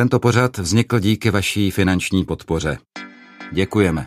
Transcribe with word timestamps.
Tento 0.00 0.18
pořad 0.18 0.58
vznikl 0.58 0.98
díky 0.98 1.30
vaší 1.30 1.70
finanční 1.70 2.24
podpoře. 2.24 2.78
Děkujeme. 3.52 4.06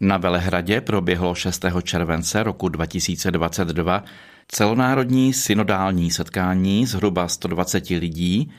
Na 0.00 0.16
Velehradě 0.16 0.80
proběhlo 0.80 1.34
6. 1.34 1.64
července 1.82 2.42
roku 2.42 2.68
2022 2.68 4.04
celonárodní 4.48 5.32
synodální 5.32 6.10
setkání 6.10 6.86
zhruba 6.86 7.28
120 7.28 7.90
lidí, 7.90 8.52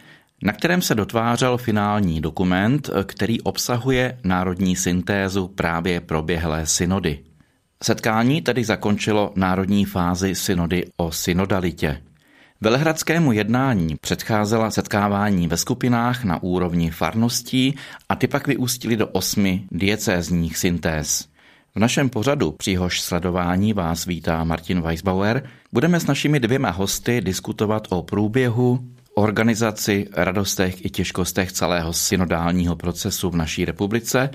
na 0.43 0.53
kterém 0.53 0.81
se 0.81 0.95
dotvářel 0.95 1.57
finální 1.57 2.21
dokument, 2.21 2.89
který 3.03 3.41
obsahuje 3.41 4.19
národní 4.23 4.75
syntézu 4.75 5.47
právě 5.47 6.01
proběhlé 6.01 6.65
synody. 6.65 7.19
Setkání 7.83 8.41
tedy 8.41 8.63
zakončilo 8.63 9.33
národní 9.35 9.85
fázi 9.85 10.35
synody 10.35 10.85
o 10.97 11.11
synodalitě. 11.11 12.01
Velehradskému 12.61 13.31
jednání 13.31 13.95
předcházela 14.01 14.71
setkávání 14.71 15.47
ve 15.47 15.57
skupinách 15.57 16.23
na 16.23 16.43
úrovni 16.43 16.91
farností 16.91 17.75
a 18.09 18.15
ty 18.15 18.27
pak 18.27 18.47
vyústily 18.47 18.95
do 18.95 19.07
osmi 19.07 19.63
diecézních 19.71 20.57
syntéz. 20.57 21.27
V 21.75 21.79
našem 21.79 22.09
pořadu 22.09 22.51
přihož 22.51 23.01
sledování 23.01 23.73
vás 23.73 24.05
vítá 24.05 24.43
Martin 24.43 24.81
Weisbauer. 24.81 25.49
Budeme 25.73 25.99
s 25.99 26.07
našimi 26.07 26.39
dvěma 26.39 26.69
hosty 26.69 27.21
diskutovat 27.21 27.87
o 27.89 28.03
průběhu, 28.03 28.79
organizaci, 29.17 30.07
radostech 30.13 30.85
i 30.85 30.89
těžkostech 30.89 31.51
celého 31.51 31.93
synodálního 31.93 32.75
procesu 32.75 33.29
v 33.29 33.35
naší 33.35 33.65
republice 33.65 34.29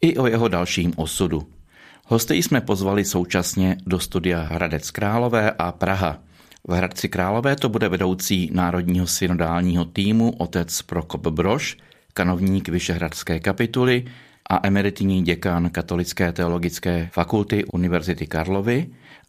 i 0.00 0.16
o 0.16 0.26
jeho 0.26 0.48
dalším 0.48 0.92
osudu. 0.96 1.48
Hosty 2.06 2.34
jsme 2.34 2.60
pozvali 2.60 3.04
současně 3.04 3.76
do 3.86 3.98
studia 4.00 4.40
Hradec 4.40 4.90
Králové 4.90 5.50
a 5.50 5.72
Praha. 5.72 6.18
V 6.68 6.72
Hradci 6.72 7.08
Králové 7.08 7.56
to 7.56 7.68
bude 7.68 7.88
vedoucí 7.88 8.50
Národního 8.52 9.06
synodálního 9.06 9.84
týmu 9.84 10.30
otec 10.30 10.82
Prokop 10.82 11.26
Broš, 11.26 11.76
kanovník 12.14 12.68
Vyšehradské 12.68 13.40
kapituly 13.40 14.04
a 14.50 14.66
emeritní 14.66 15.22
děkan 15.22 15.70
Katolické 15.70 16.32
teologické 16.32 17.08
fakulty 17.12 17.64
Univerzity 17.64 18.26
Karlovy 18.26 18.86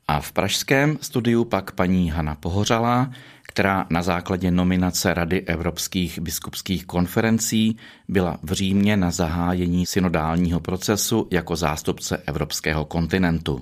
a 0.08 0.22
v 0.22 0.31
pražském 0.31 0.97
studiu 1.02 1.45
pak 1.45 1.72
paní 1.72 2.09
Hana 2.12 2.36
Pohořalá, 2.36 3.12
která 3.50 3.86
na 3.89 4.02
základě 4.02 4.52
nominace 4.52 5.14
Rady 5.14 5.42
evropských 5.42 6.19
biskupských 6.19 6.86
konferencí 6.86 7.78
byla 8.08 8.38
v 8.44 8.52
Římě 8.52 8.97
na 8.97 9.11
zahájení 9.11 9.86
synodálního 9.86 10.59
procesu 10.59 11.28
jako 11.31 11.56
zástupce 11.56 12.17
evropského 12.25 12.86
kontinentu. 12.86 13.61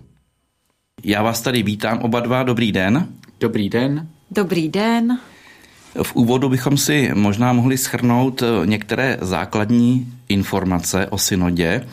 Já 1.03 1.23
vás 1.23 1.41
tady 1.41 1.63
vítám 1.63 1.99
oba 1.99 2.19
dva, 2.19 2.43
dobrý 2.43 2.71
den. 2.71 3.07
Dobrý 3.39 3.69
den. 3.69 4.07
Dobrý 4.31 4.69
den. 4.69 5.19
V 6.03 6.15
úvodu 6.15 6.49
bychom 6.49 6.77
si 6.77 7.11
možná 7.13 7.53
mohli 7.53 7.77
schrnout 7.77 8.43
některé 8.65 9.17
základní 9.21 10.13
informace 10.29 11.07
o 11.07 11.17
synodě, 11.17 11.87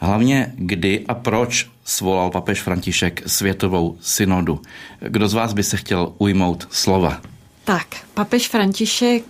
hlavně 0.00 0.52
kdy 0.56 1.04
a 1.08 1.14
proč 1.14 1.70
svolal 1.84 2.30
papež 2.30 2.62
František 2.62 3.22
světovou 3.26 3.96
synodu. 4.00 4.60
Kdo 5.00 5.28
z 5.28 5.34
vás 5.34 5.52
by 5.52 5.62
se 5.62 5.76
chtěl 5.76 6.12
ujmout 6.18 6.68
slova? 6.70 7.20
Tak, 7.66 7.86
papež 8.14 8.48
František 8.48 9.24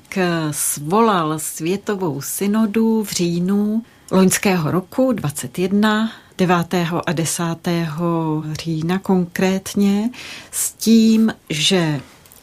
svolal 0.51 1.39
světovou 1.39 2.21
synodu 2.21 3.05
v 3.05 3.11
říjnu 3.11 3.83
loňského 4.11 4.71
roku 4.71 5.13
21 5.13 6.13
9. 6.39 6.75
a 7.07 7.13
10. 7.13 7.45
října 8.53 8.99
konkrétně, 8.99 10.11
s 10.51 10.73
tím, 10.73 11.35
že 11.51 12.01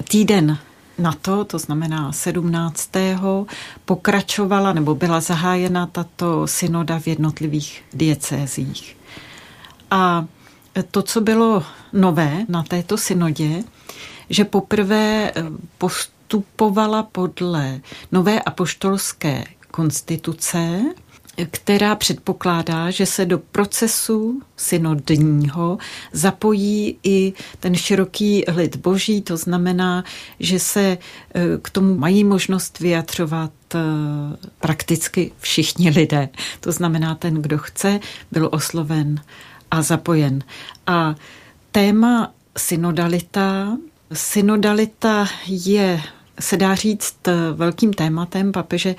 týden 0.10 0.58
na 0.98 1.12
to, 1.22 1.46
to 1.46 1.60
znamená 1.60 2.12
17. 2.12 2.90
pokračovala 3.86 4.74
nebo 4.74 4.96
byla 4.96 5.20
zahájena 5.22 5.88
tato 5.88 6.48
synoda 6.48 7.00
v 7.00 7.08
jednotlivých 7.08 7.84
diecézích. 7.94 8.98
A 9.92 10.26
to, 10.92 11.02
co 11.02 11.22
bylo 11.22 11.64
nové 11.94 12.46
na 12.50 12.64
této 12.64 12.98
synodě, 12.98 13.64
že 14.30 14.46
poprvé 14.46 15.32
postupovala 15.78 17.04
podle 17.04 17.82
nové 18.12 18.42
apoštolské 18.42 19.44
konstituce, 19.72 20.82
která 21.52 21.96
předpokládá, 21.96 22.92
že 22.92 23.06
se 23.06 23.26
do 23.26 23.40
procesu 23.40 24.42
synodního 24.56 25.78
zapojí 26.12 26.98
i 27.04 27.34
ten 27.60 27.76
široký 27.76 28.44
lid 28.48 28.76
boží, 28.76 29.22
to 29.22 29.38
znamená, 29.38 30.04
že 30.40 30.60
se 30.60 30.82
e, 30.82 30.98
k 31.62 31.70
tomu 31.70 31.98
mají 31.98 32.24
možnost 32.24 32.80
vyjadřovat 32.80 33.52
e, 33.76 33.80
prakticky 34.60 35.32
všichni 35.40 35.90
lidé. 35.90 36.30
To 36.60 36.72
znamená, 36.72 37.16
ten, 37.16 37.34
kdo 37.42 37.58
chce, 37.58 38.00
byl 38.32 38.50
osloven 38.52 39.22
a 39.72 39.82
zapojen. 39.82 40.44
A 40.88 41.16
téma 41.72 42.32
synodalita, 42.58 43.78
synodalita 44.14 45.28
je, 45.48 46.02
se 46.40 46.58
dá 46.58 46.76
říct, 46.76 47.16
velkým 47.54 47.94
tématem 47.94 48.52
papeže 48.52 48.96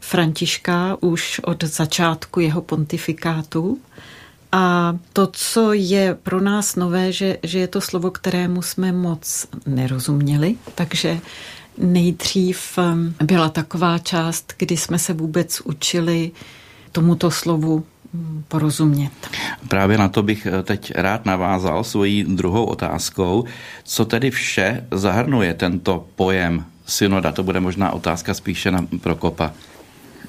Františka 0.00 0.96
už 1.00 1.40
od 1.44 1.64
začátku 1.64 2.40
jeho 2.40 2.62
pontifikátu. 2.62 3.78
A 4.52 4.96
to, 5.12 5.26
co 5.32 5.72
je 5.72 6.18
pro 6.22 6.40
nás 6.40 6.76
nové, 6.76 7.12
že, 7.12 7.38
že 7.42 7.58
je 7.58 7.68
to 7.68 7.80
slovo, 7.80 8.10
kterému 8.10 8.62
jsme 8.62 8.92
moc 8.92 9.46
nerozuměli, 9.66 10.56
takže 10.74 11.18
nejdřív 11.78 12.78
um, 12.78 13.14
byla 13.22 13.48
taková 13.48 13.98
část, 13.98 14.54
kdy 14.56 14.76
jsme 14.76 14.98
se 14.98 15.12
vůbec 15.12 15.60
učili 15.60 16.30
tomuto 16.92 17.30
slovu 17.30 17.84
porozumět. 18.48 19.10
Právě 19.68 19.98
na 19.98 20.08
to 20.08 20.22
bych 20.22 20.46
eh, 20.46 20.62
teď 20.62 20.92
rád 20.94 21.26
navázal 21.26 21.84
svojí 21.84 22.24
druhou 22.24 22.64
otázkou. 22.64 23.44
Co 23.84 24.04
tedy 24.04 24.30
vše 24.30 24.86
zahrnuje 24.90 25.54
tento 25.54 26.06
pojem 26.16 26.64
synoda? 26.86 27.32
To 27.32 27.42
bude 27.42 27.60
možná 27.60 27.92
otázka 27.92 28.34
spíše 28.34 28.70
na 28.70 28.86
Prokopa. 29.00 29.52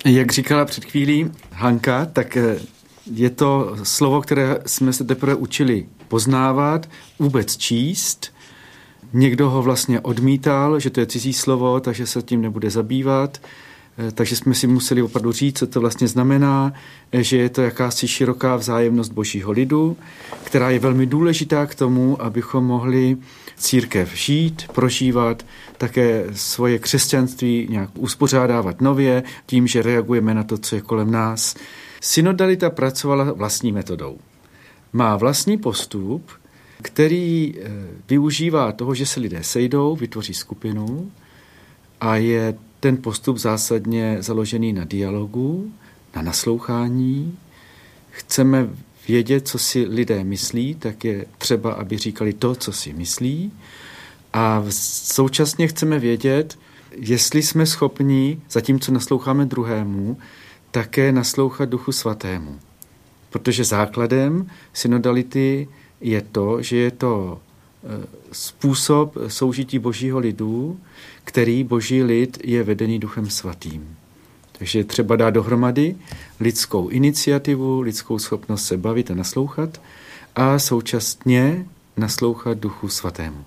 Jak 0.05 0.31
říkala 0.31 0.65
před 0.65 0.85
chvílí 0.85 1.31
Hanka, 1.51 2.05
tak 2.05 2.37
eh, 2.37 2.55
je 3.13 3.29
to 3.29 3.75
slovo, 3.83 4.21
které 4.21 4.57
jsme 4.65 4.93
se 4.93 5.03
teprve 5.03 5.35
učili 5.35 5.85
poznávat, 6.07 6.89
vůbec 7.19 7.57
číst. 7.57 8.33
Někdo 9.13 9.49
ho 9.49 9.61
vlastně 9.61 9.99
odmítal, 9.99 10.79
že 10.79 10.89
to 10.89 10.99
je 10.99 11.05
cizí 11.05 11.33
slovo, 11.33 11.79
takže 11.79 12.07
se 12.07 12.21
tím 12.21 12.41
nebude 12.41 12.69
zabývat. 12.69 13.41
Eh, 13.97 14.11
takže 14.11 14.35
jsme 14.35 14.53
si 14.53 14.67
museli 14.67 15.01
opravdu 15.01 15.31
říct, 15.31 15.59
co 15.59 15.67
to 15.67 15.81
vlastně 15.81 16.07
znamená, 16.07 16.73
eh, 17.11 17.23
že 17.23 17.37
je 17.37 17.49
to 17.49 17.61
jakási 17.61 18.07
široká 18.07 18.55
vzájemnost 18.55 19.11
božího 19.11 19.51
lidu, 19.51 19.97
která 20.43 20.69
je 20.69 20.79
velmi 20.79 21.05
důležitá 21.05 21.65
k 21.65 21.75
tomu, 21.75 22.21
abychom 22.21 22.65
mohli 22.65 23.17
církev 23.57 24.13
žít, 24.15 24.63
prožívat, 24.73 25.45
také 25.77 26.25
svoje 26.33 26.79
křesťanství 26.79 27.67
nějak 27.69 27.89
uspořádávat 27.97 28.81
nově, 28.81 29.23
tím, 29.45 29.67
že 29.67 29.81
reagujeme 29.81 30.33
na 30.33 30.43
to, 30.43 30.57
co 30.57 30.75
je 30.75 30.81
kolem 30.81 31.11
nás. 31.11 31.55
Synodalita 32.01 32.69
pracovala 32.69 33.33
vlastní 33.33 33.71
metodou. 33.71 34.17
Má 34.93 35.17
vlastní 35.17 35.57
postup, 35.57 36.31
který 36.81 37.53
eh, 37.57 37.71
využívá 38.09 38.71
toho, 38.71 38.95
že 38.95 39.05
se 39.05 39.19
lidé 39.19 39.43
sejdou, 39.43 39.95
vytvoří 39.95 40.33
skupinu 40.33 41.11
a 42.01 42.15
je 42.15 42.57
ten 42.79 42.97
postup 42.97 43.37
zásadně 43.37 44.17
založený 44.19 44.73
na 44.73 44.83
dialogu, 44.83 45.71
na 46.15 46.21
naslouchání. 46.21 47.37
Chceme 48.09 48.69
vědět, 49.07 49.47
co 49.47 49.57
si 49.57 49.85
lidé 49.85 50.23
myslí, 50.23 50.75
tak 50.75 51.05
je 51.05 51.25
třeba, 51.37 51.73
aby 51.73 51.97
říkali 51.97 52.33
to, 52.33 52.55
co 52.55 52.71
si 52.71 52.93
myslí. 52.93 53.51
A 54.33 54.63
současně 54.69 55.67
chceme 55.67 55.99
vědět, 55.99 56.57
jestli 56.91 57.43
jsme 57.43 57.65
schopni, 57.65 58.41
zatímco 58.49 58.91
nasloucháme 58.91 59.45
druhému, 59.45 60.17
také 60.71 61.11
naslouchat 61.11 61.69
Duchu 61.69 61.91
Svatému. 61.91 62.59
Protože 63.29 63.63
základem 63.63 64.49
synodality 64.73 65.67
je 66.01 66.21
to, 66.21 66.61
že 66.61 66.77
je 66.77 66.91
to 66.91 67.39
e, 67.83 68.07
způsob 68.31 69.17
soužití 69.27 69.79
božího 69.79 70.19
lidu, 70.19 70.79
který 71.27 71.63
boží 71.63 72.03
lid 72.03 72.37
je 72.43 72.63
vedený 72.63 72.99
Duchem 72.99 73.29
Svatým. 73.29 73.95
Takže 74.51 74.83
třeba 74.83 75.15
dá 75.15 75.29
dohromady 75.29 75.95
lidskou 76.39 76.87
iniciativu, 76.87 77.81
lidskou 77.81 78.19
schopnost 78.19 78.65
se 78.65 78.77
bavit 78.77 79.11
a 79.11 79.15
naslouchat 79.15 79.81
a 80.35 80.59
současně 80.59 81.65
naslouchat 81.97 82.57
Duchu 82.57 82.87
Svatému. 82.87 83.45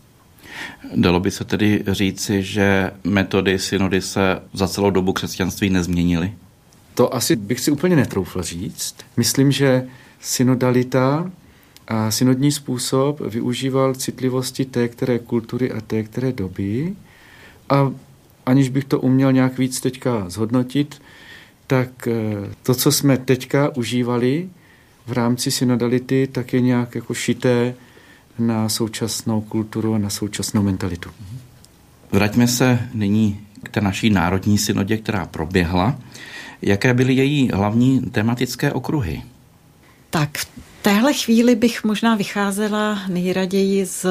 Dalo 0.96 1.20
by 1.20 1.30
se 1.30 1.44
tedy 1.44 1.84
říci, 1.88 2.42
že 2.42 2.90
metody 3.04 3.58
synody 3.58 4.00
se 4.00 4.42
za 4.52 4.68
celou 4.68 4.90
dobu 4.90 5.12
křesťanství 5.12 5.70
nezměnily? 5.70 6.32
To 6.94 7.14
asi 7.14 7.36
bych 7.36 7.60
si 7.60 7.70
úplně 7.70 7.96
netroufl 7.96 8.42
říct. 8.42 8.94
Myslím, 9.16 9.52
že 9.52 9.86
synodalita 10.20 11.30
a 11.88 12.10
synodní 12.10 12.52
způsob 12.52 13.20
využíval 13.20 13.94
citlivosti 13.94 14.64
té 14.64 14.88
které 14.88 15.18
kultury 15.18 15.72
a 15.72 15.80
té 15.80 16.02
které 16.02 16.32
doby 16.32 16.94
a 17.70 17.92
aniž 18.46 18.68
bych 18.68 18.84
to 18.84 19.00
uměl 19.00 19.32
nějak 19.32 19.58
víc 19.58 19.80
teďka 19.80 20.24
zhodnotit, 20.28 21.02
tak 21.66 22.08
eh, 22.08 22.12
to, 22.62 22.74
co 22.74 22.92
jsme 22.92 23.16
teďka 23.16 23.76
užívali 23.76 24.48
v 25.06 25.12
rámci 25.12 25.50
synodality, 25.50 26.28
tak 26.32 26.52
je 26.52 26.60
nějak 26.60 26.94
jako 26.94 27.14
šité 27.14 27.74
na 28.38 28.68
současnou 28.68 29.40
kulturu 29.40 29.94
a 29.94 29.98
na 29.98 30.10
současnou 30.10 30.62
mentalitu. 30.62 31.10
Vraťme 32.12 32.48
se 32.48 32.78
nyní 32.94 33.40
k 33.62 33.68
té 33.68 33.80
naší 33.80 34.10
národní 34.10 34.58
synodě, 34.58 34.96
která 34.96 35.26
proběhla. 35.26 35.98
Jaké 36.62 36.94
byly 36.94 37.14
její 37.14 37.50
hlavní 37.54 38.00
tematické 38.00 38.72
okruhy? 38.72 39.22
Tak 40.10 40.38
v 40.38 40.48
téhle 40.82 41.12
chvíli 41.14 41.56
bych 41.56 41.84
možná 41.84 42.14
vycházela 42.14 42.98
nejraději 43.08 43.86
z 43.86 44.06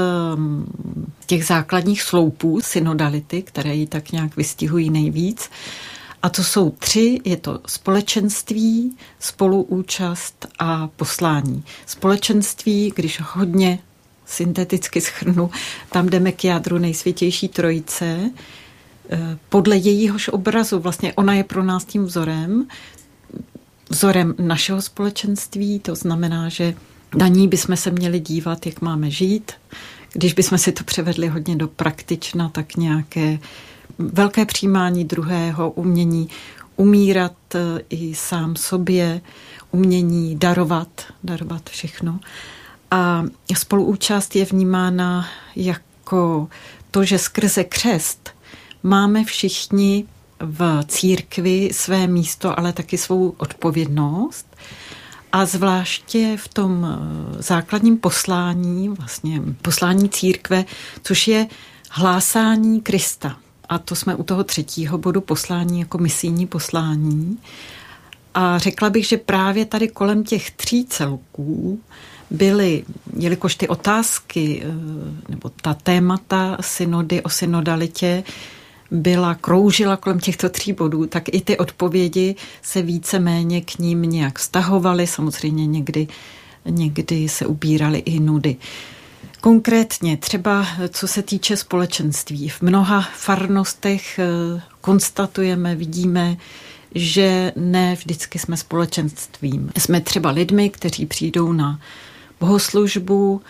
těch 1.29 1.45
základních 1.45 2.01
sloupů 2.01 2.61
synodality, 2.61 3.41
které 3.41 3.75
ji 3.75 3.87
tak 3.87 4.11
nějak 4.11 4.35
vystihují 4.37 4.89
nejvíc. 4.89 5.49
A 6.23 6.29
to 6.29 6.43
jsou 6.43 6.69
tři, 6.69 7.19
je 7.25 7.37
to 7.37 7.59
společenství, 7.67 8.97
spoluúčast 9.19 10.47
a 10.59 10.87
poslání. 10.87 11.63
Společenství, 11.85 12.93
když 12.95 13.21
hodně 13.21 13.79
synteticky 14.25 15.01
schrnu, 15.01 15.51
tam 15.91 16.09
jdeme 16.09 16.31
k 16.31 16.43
jádru 16.43 16.77
nejsvětější 16.77 17.47
trojice, 17.47 18.31
eh, 19.09 19.37
podle 19.49 19.77
jejíhož 19.77 20.27
obrazu, 20.27 20.79
vlastně 20.79 21.13
ona 21.13 21.33
je 21.33 21.43
pro 21.43 21.63
nás 21.63 21.85
tím 21.85 22.05
vzorem, 22.05 22.67
vzorem 23.89 24.35
našeho 24.39 24.81
společenství, 24.81 25.79
to 25.79 25.95
znamená, 25.95 26.49
že 26.49 26.73
na 27.17 27.27
ní 27.27 27.47
bychom 27.47 27.77
se 27.77 27.91
měli 27.91 28.19
dívat, 28.19 28.65
jak 28.65 28.81
máme 28.81 29.11
žít. 29.11 29.51
Když 30.13 30.33
bychom 30.33 30.57
si 30.57 30.71
to 30.71 30.83
převedli 30.83 31.27
hodně 31.27 31.55
do 31.55 31.67
praktična, 31.67 32.49
tak 32.49 32.75
nějaké 32.75 33.39
velké 33.99 34.45
přijímání 34.45 35.05
druhého, 35.05 35.71
umění 35.71 36.29
umírat 36.75 37.55
eh, 37.55 37.59
i 37.89 38.15
sám 38.15 38.55
sobě, 38.55 39.21
umění 39.71 40.35
darovat, 40.35 40.87
darovat 41.23 41.69
všechno. 41.69 42.19
A 42.91 43.23
spoluúčast 43.57 44.35
je 44.35 44.45
vnímána 44.45 45.27
jako 45.55 46.47
to, 46.91 47.03
že 47.03 47.17
skrze 47.17 47.63
křest 47.63 48.29
máme 48.83 49.23
všichni 49.23 50.05
v 50.39 50.83
církvi 50.87 51.69
své 51.73 52.07
místo, 52.07 52.59
ale 52.59 52.73
taky 52.73 52.97
svou 52.97 53.29
odpovědnost. 53.37 54.48
A 55.31 55.45
zvláště 55.45 56.37
v 56.37 56.47
tom 56.47 56.85
eh, 56.85 57.41
základním 57.41 57.97
poslání, 57.97 58.89
vlastně 58.89 59.41
poslání 59.61 60.09
církve, 60.09 60.65
což 61.03 61.27
je 61.27 61.47
hlásání 61.89 62.81
Krista. 62.81 63.37
A 63.69 63.79
to 63.79 63.95
jsme 63.95 64.15
u 64.15 64.23
toho 64.23 64.43
třetího 64.43 64.97
bodu 64.97 65.21
poslání 65.21 65.79
jako 65.79 65.97
misijní 65.97 66.47
poslání. 66.47 67.37
A 68.33 68.57
řekla 68.57 68.89
bych, 68.89 69.05
že 69.05 69.17
právě 69.17 69.65
tady 69.65 69.87
kolem 69.87 70.23
těch 70.23 70.51
tří 70.51 70.85
celků 70.85 71.81
byly, 72.29 72.85
jelikož 73.17 73.55
ty 73.55 73.67
otázky 73.67 74.63
eh, 74.63 74.71
nebo 75.29 75.49
ta 75.49 75.73
témata 75.73 76.57
synody 76.61 77.21
o 77.21 77.29
synodalitě 77.29 78.23
byla, 78.91 79.35
kroužila 79.35 79.97
kolem 79.97 80.19
těchto 80.19 80.49
tří 80.49 80.73
bodů, 80.73 81.05
tak 81.05 81.23
i 81.31 81.41
ty 81.41 81.57
odpovědi 81.57 82.35
se 82.61 82.81
více-méně 82.81 83.61
k 83.61 83.79
ním 83.79 84.01
nějak 84.01 84.39
vztahovaly. 84.39 85.07
Samozřejmě 85.07 85.67
někdy, 85.67 86.07
někdy 86.65 87.29
se 87.29 87.45
ubíraly 87.45 87.99
i 87.99 88.19
nudy. 88.19 88.55
Konkrétně 89.41 90.17
třeba 90.17 90.67
co 90.89 91.07
se 91.07 91.21
týče 91.21 91.57
společenství. 91.57 92.49
V 92.49 92.61
mnoha 92.61 93.01
farnostech 93.01 94.19
eh, 94.19 94.61
konstatujeme, 94.81 95.75
vidíme, 95.75 96.37
že 96.95 97.51
ne 97.55 97.95
vždycky 97.95 98.39
jsme 98.39 98.57
společenstvím. 98.57 99.71
Jsme 99.77 100.01
třeba 100.01 100.29
lidmi, 100.29 100.69
kteří 100.69 101.05
přijdou 101.05 101.53
na 101.53 101.79
bohoslužbu, 102.39 103.41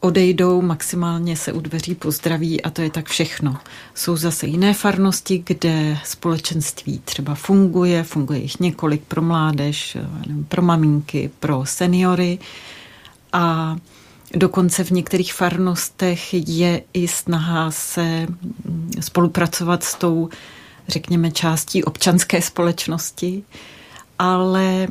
odejdou, 0.00 0.62
maximálně 0.62 1.36
se 1.36 1.52
u 1.52 1.60
dveří 1.60 1.94
pozdraví 1.94 2.62
a 2.62 2.70
to 2.70 2.82
je 2.82 2.90
tak 2.90 3.08
všechno. 3.08 3.56
Jsou 3.94 4.16
zase 4.16 4.46
jiné 4.46 4.74
farnosti, 4.74 5.42
kde 5.46 5.98
společenství 6.04 7.00
třeba 7.04 7.34
funguje, 7.34 8.02
funguje 8.02 8.38
jich 8.38 8.60
několik 8.60 9.02
pro 9.02 9.22
mládež, 9.22 9.96
pro 10.48 10.62
maminky, 10.62 11.30
pro 11.40 11.66
seniory 11.66 12.38
a 13.32 13.76
Dokonce 14.34 14.84
v 14.84 14.90
některých 14.90 15.34
farnostech 15.34 16.34
je 16.48 16.82
i 16.92 17.08
snaha 17.08 17.70
se 17.70 18.26
spolupracovat 19.00 19.84
s 19.84 19.94
tou, 19.94 20.28
řekněme, 20.88 21.30
částí 21.30 21.84
občanské 21.84 22.42
společnosti. 22.42 23.42
Ale 24.18 24.88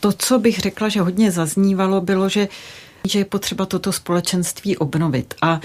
to, 0.00 0.12
co 0.12 0.38
bych 0.38 0.58
řekla, 0.58 0.88
že 0.88 1.00
hodně 1.00 1.30
zaznívalo, 1.30 2.00
bylo, 2.00 2.28
že 2.28 2.48
že 3.04 3.18
je 3.18 3.24
potřeba 3.24 3.66
toto 3.66 3.92
společenství 3.92 4.76
obnovit. 4.76 5.34
A 5.42 5.60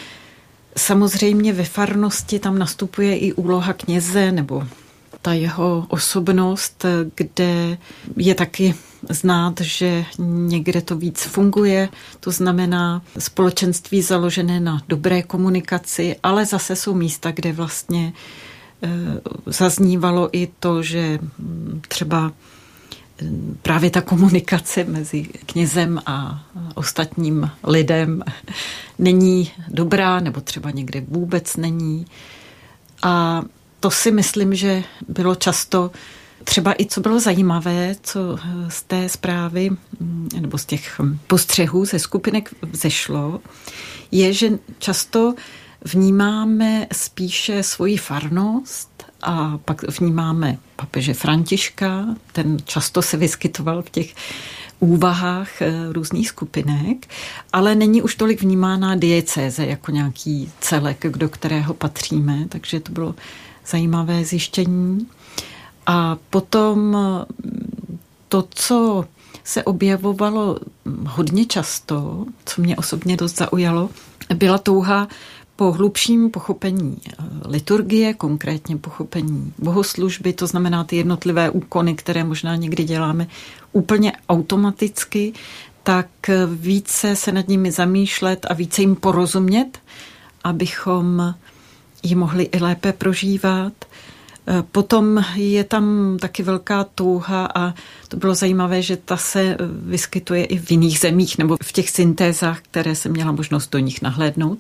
samozřejmě 0.78 1.54
ve 1.54 1.64
farnosti 1.64 2.40
tam 2.40 2.60
nastupuje 2.60 3.18
i 3.18 3.34
úloha 3.34 3.74
kněze 3.74 4.32
nebo 4.32 4.64
ta 5.22 5.34
jeho 5.34 5.86
osobnost, 5.90 6.86
kde 7.16 7.78
je 8.18 8.36
taky 8.36 8.76
znát, 9.10 9.62
že 9.62 10.06
někde 10.20 10.82
to 10.82 10.96
víc 10.96 11.24
funguje, 11.24 11.90
to 12.20 12.32
znamená 12.32 13.02
společenství 13.20 14.02
založené 14.02 14.60
na 14.60 14.82
dobré 14.88 15.24
komunikaci, 15.24 16.16
ale 16.24 16.46
zase 16.46 16.76
jsou 16.76 16.94
místa, 16.94 17.32
kde 17.32 17.54
vlastně 17.54 18.14
eh, 18.84 18.90
zaznívalo 19.46 20.30
i 20.32 20.48
to, 20.60 20.84
že 20.84 21.20
třeba 21.88 22.32
právě 23.62 23.90
ta 23.90 24.02
komunikace 24.02 24.84
mezi 24.84 25.24
knězem 25.24 26.02
a 26.06 26.44
ostatním 26.76 27.52
lidem 27.64 28.24
není 29.00 29.52
dobrá, 29.68 30.20
nebo 30.20 30.42
třeba 30.42 30.72
někde 30.72 31.02
vůbec 31.08 31.56
není. 31.56 32.06
A 33.04 33.44
to 33.80 33.92
si 33.92 34.12
myslím, 34.12 34.56
že 34.56 34.84
bylo 35.08 35.36
často 35.36 35.92
třeba 36.44 36.74
i 36.82 36.86
co 36.86 37.02
bylo 37.02 37.20
zajímavé, 37.20 37.96
co 38.04 38.20
z 38.70 38.84
té 38.84 39.10
zprávy 39.10 39.70
nebo 40.42 40.58
z 40.58 40.66
těch 40.66 41.02
postřehů 41.28 41.86
ze 41.86 42.00
skupinek 42.00 42.54
vzešlo, 42.62 43.42
je, 44.12 44.34
že 44.34 44.50
často 44.80 45.34
vnímáme 45.94 46.88
spíše 46.94 47.64
svoji 47.64 47.98
farnost 47.98 48.95
a 49.26 49.60
pak 49.66 50.00
vnímáme 50.00 50.58
papeže 50.76 51.14
Františka, 51.14 52.06
ten 52.32 52.58
často 52.66 53.02
se 53.02 53.18
vyskytoval 53.18 53.82
v 53.82 53.90
těch 53.90 54.16
úvahách 54.80 55.62
eh, 55.62 55.74
různých 55.92 56.28
skupinek, 56.28 57.08
ale 57.54 57.76
není 57.76 58.02
už 58.02 58.16
tolik 58.16 58.42
vnímána 58.42 58.96
diecéze 58.96 59.66
jako 59.66 59.92
nějaký 59.92 60.52
celek, 60.60 61.06
do 61.08 61.30
kterého 61.30 61.74
patříme, 61.74 62.46
takže 62.50 62.80
to 62.80 62.92
bylo 62.92 63.16
zajímavé 63.68 64.26
zjištění. 64.26 65.08
A 65.86 66.18
potom 66.30 66.80
mm, 66.80 68.00
to, 68.28 68.48
co 68.50 69.06
se 69.44 69.64
objevovalo 69.64 70.60
hodně 71.08 71.46
často, 71.46 72.26
co 72.46 72.62
mě 72.62 72.76
osobně 72.78 73.18
dost 73.18 73.38
zaujalo, 73.38 73.90
byla 74.34 74.58
touha 74.58 75.08
po 75.56 75.72
hlubším 75.72 76.32
pochopení 76.32 76.98
eh, 77.08 77.14
liturgie, 77.46 78.14
konkrétně 78.14 78.78
pochopení 78.78 79.54
bohoslužby, 79.58 80.34
to 80.34 80.48
znamená 80.48 80.84
ty 80.84 80.96
jednotlivé 80.96 81.50
úkony, 81.50 81.96
které 81.96 82.24
možná 82.24 82.56
někdy 82.56 82.84
děláme 82.84 83.28
úplně 83.72 84.14
automaticky, 84.30 85.34
tak 85.84 86.08
více 86.56 87.16
se 87.16 87.32
nad 87.32 87.48
nimi 87.48 87.72
zamýšlet 87.72 88.46
a 88.50 88.54
více 88.54 88.82
jim 88.82 88.96
porozumět, 88.96 89.80
abychom 90.44 91.36
ji 92.04 92.16
mohli 92.16 92.44
i 92.44 92.60
lépe 92.60 92.94
prožívat. 92.94 93.74
Eh, 94.48 94.64
potom 94.72 95.26
je 95.36 95.64
tam 95.64 96.18
taky 96.22 96.44
velká 96.44 96.84
touha 96.84 97.50
a 97.56 97.74
to 98.08 98.18
bylo 98.18 98.36
zajímavé, 98.36 98.82
že 98.82 98.98
ta 98.98 99.18
se 99.18 99.58
vyskytuje 99.72 100.46
i 100.46 100.58
v 100.58 100.72
jiných 100.72 101.00
zemích 101.00 101.38
nebo 101.38 101.58
v 101.64 101.72
těch 101.72 101.90
syntézách, 101.90 102.62
které 102.62 102.96
jsem 102.96 103.12
měla 103.12 103.32
možnost 103.32 103.72
do 103.72 103.80
nich 103.80 104.02
nahlédnout 104.02 104.60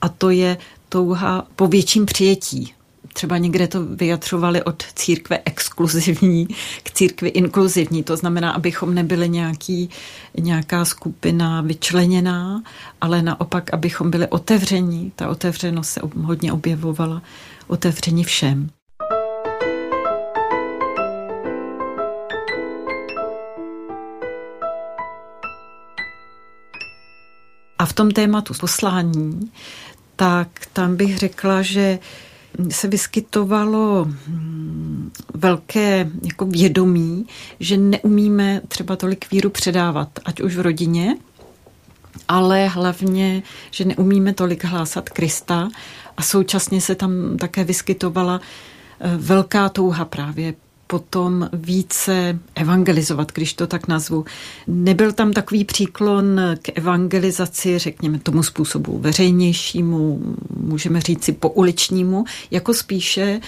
a 0.00 0.08
to 0.08 0.30
je 0.30 0.56
touha 0.88 1.46
po 1.56 1.66
větším 1.66 2.06
přijetí. 2.06 2.72
Třeba 3.12 3.38
někde 3.38 3.68
to 3.68 3.84
vyjadřovali 3.84 4.62
od 4.62 4.82
církve 4.94 5.38
exkluzivní 5.44 6.46
k 6.82 6.90
církvi 6.90 7.28
inkluzivní. 7.28 8.02
To 8.02 8.16
znamená, 8.16 8.50
abychom 8.50 8.94
nebyli 8.94 9.28
nějaký, 9.28 9.90
nějaká 10.38 10.84
skupina 10.84 11.60
vyčleněná, 11.60 12.62
ale 13.00 13.22
naopak, 13.22 13.74
abychom 13.74 14.10
byli 14.10 14.26
otevření. 14.28 15.12
Ta 15.16 15.28
otevřenost 15.28 15.88
se 15.88 16.00
hodně 16.22 16.52
objevovala, 16.52 17.22
otevření 17.66 18.24
všem. 18.24 18.70
Tom 27.96 28.10
tématu 28.10 28.54
poslání, 28.60 29.50
tak 30.16 30.48
tam 30.72 30.96
bych 30.96 31.18
řekla, 31.18 31.62
že 31.62 31.98
se 32.70 32.88
vyskytovalo 32.88 34.04
hm, 34.04 35.10
velké 35.34 36.10
jako 36.22 36.46
vědomí, 36.46 37.26
že 37.60 37.76
neumíme 37.76 38.60
třeba 38.68 38.96
tolik 38.96 39.30
víru 39.30 39.50
předávat, 39.50 40.08
ať 40.24 40.40
už 40.40 40.56
v 40.56 40.60
rodině, 40.60 41.16
ale 42.28 42.68
hlavně, 42.68 43.42
že 43.70 43.84
neumíme 43.84 44.34
tolik 44.34 44.64
hlásat 44.64 45.10
Krista. 45.10 45.68
A 46.16 46.22
současně 46.22 46.80
se 46.80 46.94
tam 46.94 47.36
také 47.36 47.64
vyskytovala 47.64 48.40
eh, 49.00 49.16
velká 49.16 49.68
touha 49.68 50.04
právě 50.04 50.54
potom 50.86 51.50
více 51.52 52.38
evangelizovat, 52.54 53.32
když 53.32 53.54
to 53.54 53.66
tak 53.66 53.88
nazvu. 53.88 54.24
Nebyl 54.66 55.12
tam 55.12 55.32
takový 55.32 55.64
příklon 55.64 56.40
k 56.62 56.78
evangelizaci, 56.78 57.78
řekněme 57.78 58.18
tomu 58.18 58.42
způsobu 58.42 58.98
veřejnějšímu, 58.98 60.20
můžeme 60.60 61.00
říci 61.00 61.32
pouličnímu, 61.32 62.24
jako 62.50 62.74
spíše 62.74 63.40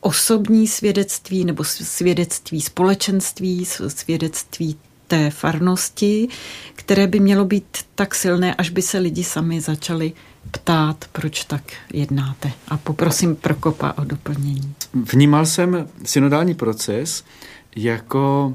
osobní 0.00 0.68
svědectví 0.68 1.44
nebo 1.44 1.64
svědectví 1.64 2.60
společenství, 2.60 3.64
svědectví 3.88 4.76
té 5.06 5.30
farnosti, 5.30 6.28
které 6.74 7.06
by 7.06 7.20
mělo 7.20 7.44
být 7.44 7.64
tak 7.94 8.14
silné, 8.14 8.54
až 8.54 8.70
by 8.70 8.82
se 8.82 8.98
lidi 8.98 9.24
sami 9.24 9.60
začali 9.60 10.12
ptát, 10.50 11.04
proč 11.12 11.44
tak 11.44 11.62
jednáte. 11.92 12.52
A 12.68 12.76
poprosím 12.76 13.36
Prokopa 13.36 13.92
o 13.96 14.04
doplnění. 14.04 14.74
Vnímal 15.12 15.46
jsem 15.46 15.88
synodální 16.04 16.54
proces 16.54 17.24
jako 17.76 18.54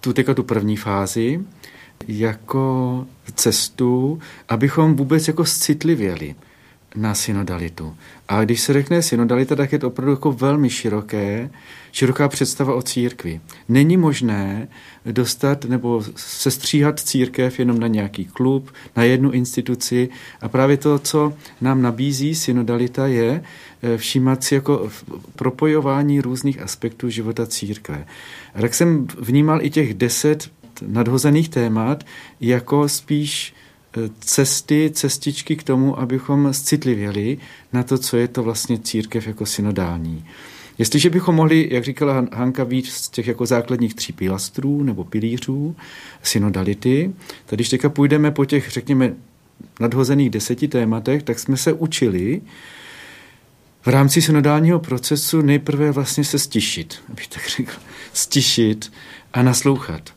tu, 0.00 0.12
teďka 0.12 0.34
tu 0.34 0.42
první 0.42 0.76
fázi, 0.76 1.40
jako 2.08 3.06
cestu, 3.34 4.20
abychom 4.48 4.96
vůbec 4.96 5.28
jako 5.28 5.44
citlivěli 5.44 6.34
na 6.94 7.14
synodalitu. 7.14 7.96
A 8.28 8.44
když 8.44 8.60
se 8.60 8.72
řekne 8.72 9.02
synodalita, 9.02 9.56
tak 9.56 9.72
je 9.72 9.78
to 9.78 9.88
opravdu 9.88 10.12
jako 10.12 10.32
velmi 10.32 10.70
široké, 10.70 11.50
široká 11.92 12.28
představa 12.28 12.74
o 12.74 12.82
církvi. 12.82 13.40
Není 13.68 13.96
možné 13.96 14.68
dostat 15.06 15.64
nebo 15.64 16.02
sestříhat 16.16 17.00
církev 17.00 17.58
jenom 17.58 17.80
na 17.80 17.86
nějaký 17.86 18.24
klub, 18.24 18.70
na 18.96 19.02
jednu 19.02 19.30
instituci 19.30 20.08
a 20.40 20.48
právě 20.48 20.76
to, 20.76 20.98
co 20.98 21.32
nám 21.60 21.82
nabízí 21.82 22.34
synodalita, 22.34 23.06
je 23.06 23.42
eh, 23.82 23.98
všímat 23.98 24.44
si 24.44 24.54
jako 24.54 24.88
propojování 25.36 26.20
různých 26.20 26.62
aspektů 26.62 27.10
života 27.10 27.46
církve. 27.46 28.06
A 28.54 28.60
tak 28.60 28.74
jsem 28.74 29.06
vnímal 29.20 29.62
i 29.62 29.70
těch 29.70 29.94
deset 29.94 30.50
nadhozených 30.86 31.48
témat 31.48 32.04
jako 32.40 32.88
spíš 32.88 33.54
cesty, 34.20 34.90
cestičky 34.94 35.56
k 35.56 35.62
tomu, 35.62 35.98
abychom 35.98 36.52
citlivěli 36.52 37.38
na 37.72 37.82
to, 37.82 37.98
co 37.98 38.16
je 38.16 38.28
to 38.28 38.42
vlastně 38.42 38.78
církev 38.78 39.26
jako 39.26 39.46
synodální. 39.46 40.24
Jestliže 40.78 41.10
bychom 41.10 41.34
mohli, 41.34 41.68
jak 41.72 41.84
říkala 41.84 42.26
Hanka, 42.32 42.64
víc 42.64 42.90
z 42.92 43.08
těch 43.08 43.26
jako 43.26 43.46
základních 43.46 43.94
tří 43.94 44.12
pilastrů 44.12 44.82
nebo 44.82 45.04
pilířů 45.04 45.76
synodality, 46.22 47.12
tak 47.46 47.56
když 47.56 47.68
teďka 47.68 47.88
půjdeme 47.88 48.30
po 48.30 48.44
těch, 48.44 48.70
řekněme, 48.70 49.14
nadhozených 49.80 50.30
deseti 50.30 50.68
tématech, 50.68 51.22
tak 51.22 51.38
jsme 51.38 51.56
se 51.56 51.72
učili 51.72 52.40
v 53.82 53.86
rámci 53.86 54.22
synodálního 54.22 54.80
procesu 54.80 55.42
nejprve 55.42 55.92
vlastně 55.92 56.24
se 56.24 56.38
stišit, 56.38 57.02
abych 57.12 57.28
tak 57.28 57.48
řekl, 57.48 57.72
stišit 58.12 58.92
a 59.32 59.42
naslouchat. 59.42 60.13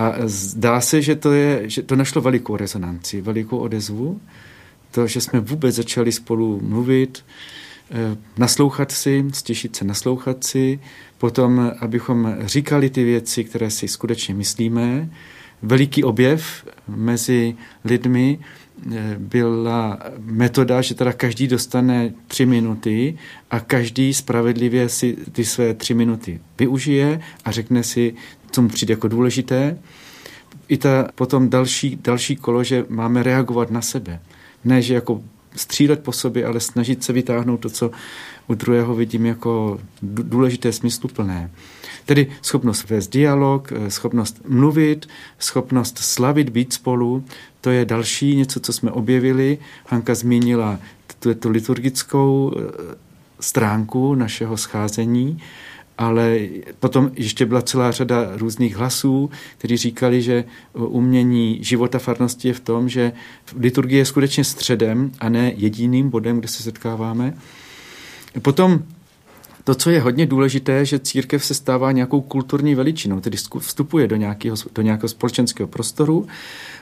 A 0.00 0.14
zdá 0.24 0.80
se, 0.80 1.02
že 1.02 1.16
to, 1.16 1.32
je, 1.32 1.62
že 1.70 1.82
to 1.82 1.96
našlo 1.96 2.22
velikou 2.22 2.56
rezonanci, 2.56 3.20
velikou 3.20 3.58
odezvu, 3.58 4.20
to, 4.90 5.06
že 5.06 5.20
jsme 5.20 5.40
vůbec 5.40 5.74
začali 5.74 6.12
spolu 6.12 6.60
mluvit, 6.62 7.24
eh, 7.90 8.16
naslouchat 8.38 8.92
si, 8.92 9.24
stěšit 9.32 9.76
se, 9.76 9.84
naslouchat 9.84 10.44
si, 10.44 10.80
potom, 11.18 11.72
abychom 11.80 12.36
říkali 12.40 12.90
ty 12.90 13.04
věci, 13.04 13.44
které 13.44 13.70
si 13.70 13.88
skutečně 13.88 14.34
myslíme. 14.34 15.10
Veliký 15.62 16.04
objev 16.04 16.66
mezi 16.88 17.54
lidmi 17.84 18.38
eh, 18.92 19.16
byla 19.18 19.98
metoda, 20.18 20.82
že 20.82 20.94
teda 20.94 21.12
každý 21.12 21.46
dostane 21.46 22.12
tři 22.26 22.46
minuty 22.46 23.18
a 23.50 23.60
každý 23.60 24.14
spravedlivě 24.14 24.88
si 24.88 25.16
ty 25.32 25.44
své 25.44 25.74
tři 25.74 25.94
minuty 25.94 26.40
využije 26.58 27.20
a 27.44 27.50
řekne 27.50 27.82
si, 27.82 28.14
co 28.50 28.62
mu 28.62 28.68
přijde 28.68 28.92
jako 28.92 29.08
důležité. 29.08 29.78
I 30.68 30.76
ta 30.76 31.08
potom 31.14 31.50
další, 31.50 31.98
další 32.04 32.36
kolo, 32.36 32.64
že 32.64 32.84
máme 32.88 33.22
reagovat 33.22 33.70
na 33.70 33.82
sebe. 33.82 34.20
Ne, 34.64 34.82
že 34.82 34.94
jako 34.94 35.22
střílet 35.56 36.02
po 36.02 36.12
sobě, 36.12 36.46
ale 36.46 36.60
snažit 36.60 37.04
se 37.04 37.12
vytáhnout 37.12 37.56
to, 37.56 37.70
co 37.70 37.90
u 38.46 38.54
druhého 38.54 38.94
vidím 38.94 39.26
jako 39.26 39.80
důležité, 40.02 40.72
smysluplné. 40.72 41.50
Tedy 42.06 42.26
schopnost 42.42 42.90
vést 42.90 43.08
dialog, 43.08 43.72
eh, 43.72 43.90
schopnost 43.90 44.40
mluvit, 44.48 45.08
schopnost 45.38 45.98
slavit, 45.98 46.50
být 46.50 46.72
spolu, 46.72 47.24
to 47.60 47.70
je 47.70 47.84
další 47.84 48.36
něco, 48.36 48.60
co 48.60 48.72
jsme 48.72 48.90
objevili. 48.90 49.58
Hanka 49.86 50.14
zmínila 50.14 50.78
tu, 51.18 51.34
tu 51.34 51.50
liturgickou 51.50 52.52
eh, 52.56 52.60
stránku 53.40 54.14
našeho 54.14 54.56
scházení 54.56 55.42
ale 56.00 56.38
potom 56.78 57.10
ještě 57.14 57.46
byla 57.46 57.62
celá 57.62 57.90
řada 57.90 58.30
různých 58.36 58.76
hlasů, 58.76 59.30
kteří 59.58 59.76
říkali, 59.76 60.22
že 60.22 60.44
umění 60.74 61.64
života 61.64 61.98
farnosti 61.98 62.48
je 62.48 62.54
v 62.54 62.60
tom, 62.60 62.88
že 62.88 63.12
liturgie 63.56 64.00
je 64.00 64.04
skutečně 64.04 64.44
středem 64.44 65.12
a 65.18 65.28
ne 65.28 65.52
jediným 65.56 66.10
bodem, 66.10 66.38
kde 66.38 66.48
se 66.48 66.62
setkáváme. 66.62 67.34
Potom 68.42 68.82
to, 69.64 69.74
co 69.74 69.90
je 69.90 70.00
hodně 70.00 70.26
důležité, 70.26 70.84
že 70.84 70.98
církev 70.98 71.44
se 71.44 71.54
stává 71.54 71.92
nějakou 71.92 72.20
kulturní 72.20 72.74
veličinou, 72.74 73.20
tedy 73.20 73.36
vstupuje 73.58 74.08
do 74.08 74.16
nějakého, 74.16 74.56
do 74.74 74.82
nějakého 74.82 75.08
společenského 75.08 75.66
prostoru, 75.66 76.26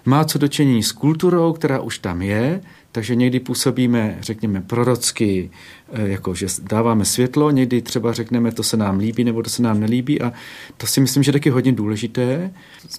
má 0.04 0.24
co 0.24 0.38
dočení 0.38 0.82
s 0.82 0.92
kulturou, 0.92 1.52
která 1.52 1.80
už 1.80 1.98
tam 1.98 2.22
je, 2.22 2.60
takže 2.92 3.14
někdy 3.14 3.40
působíme, 3.40 4.18
řekněme, 4.20 4.60
prorocky, 4.60 5.50
eh, 5.92 6.08
jako 6.08 6.34
že 6.34 6.46
dáváme 6.62 7.04
světlo, 7.04 7.50
někdy 7.50 7.82
třeba 7.82 8.12
řekneme, 8.12 8.52
to 8.52 8.62
se 8.62 8.76
nám 8.76 8.98
líbí 8.98 9.24
nebo 9.24 9.42
to 9.42 9.50
se 9.50 9.62
nám 9.62 9.80
nelíbí 9.80 10.20
a 10.22 10.32
to 10.76 10.86
si 10.86 11.00
myslím, 11.00 11.22
že 11.22 11.32
taky 11.32 11.50
hodně 11.50 11.72
důležité. 11.72 12.50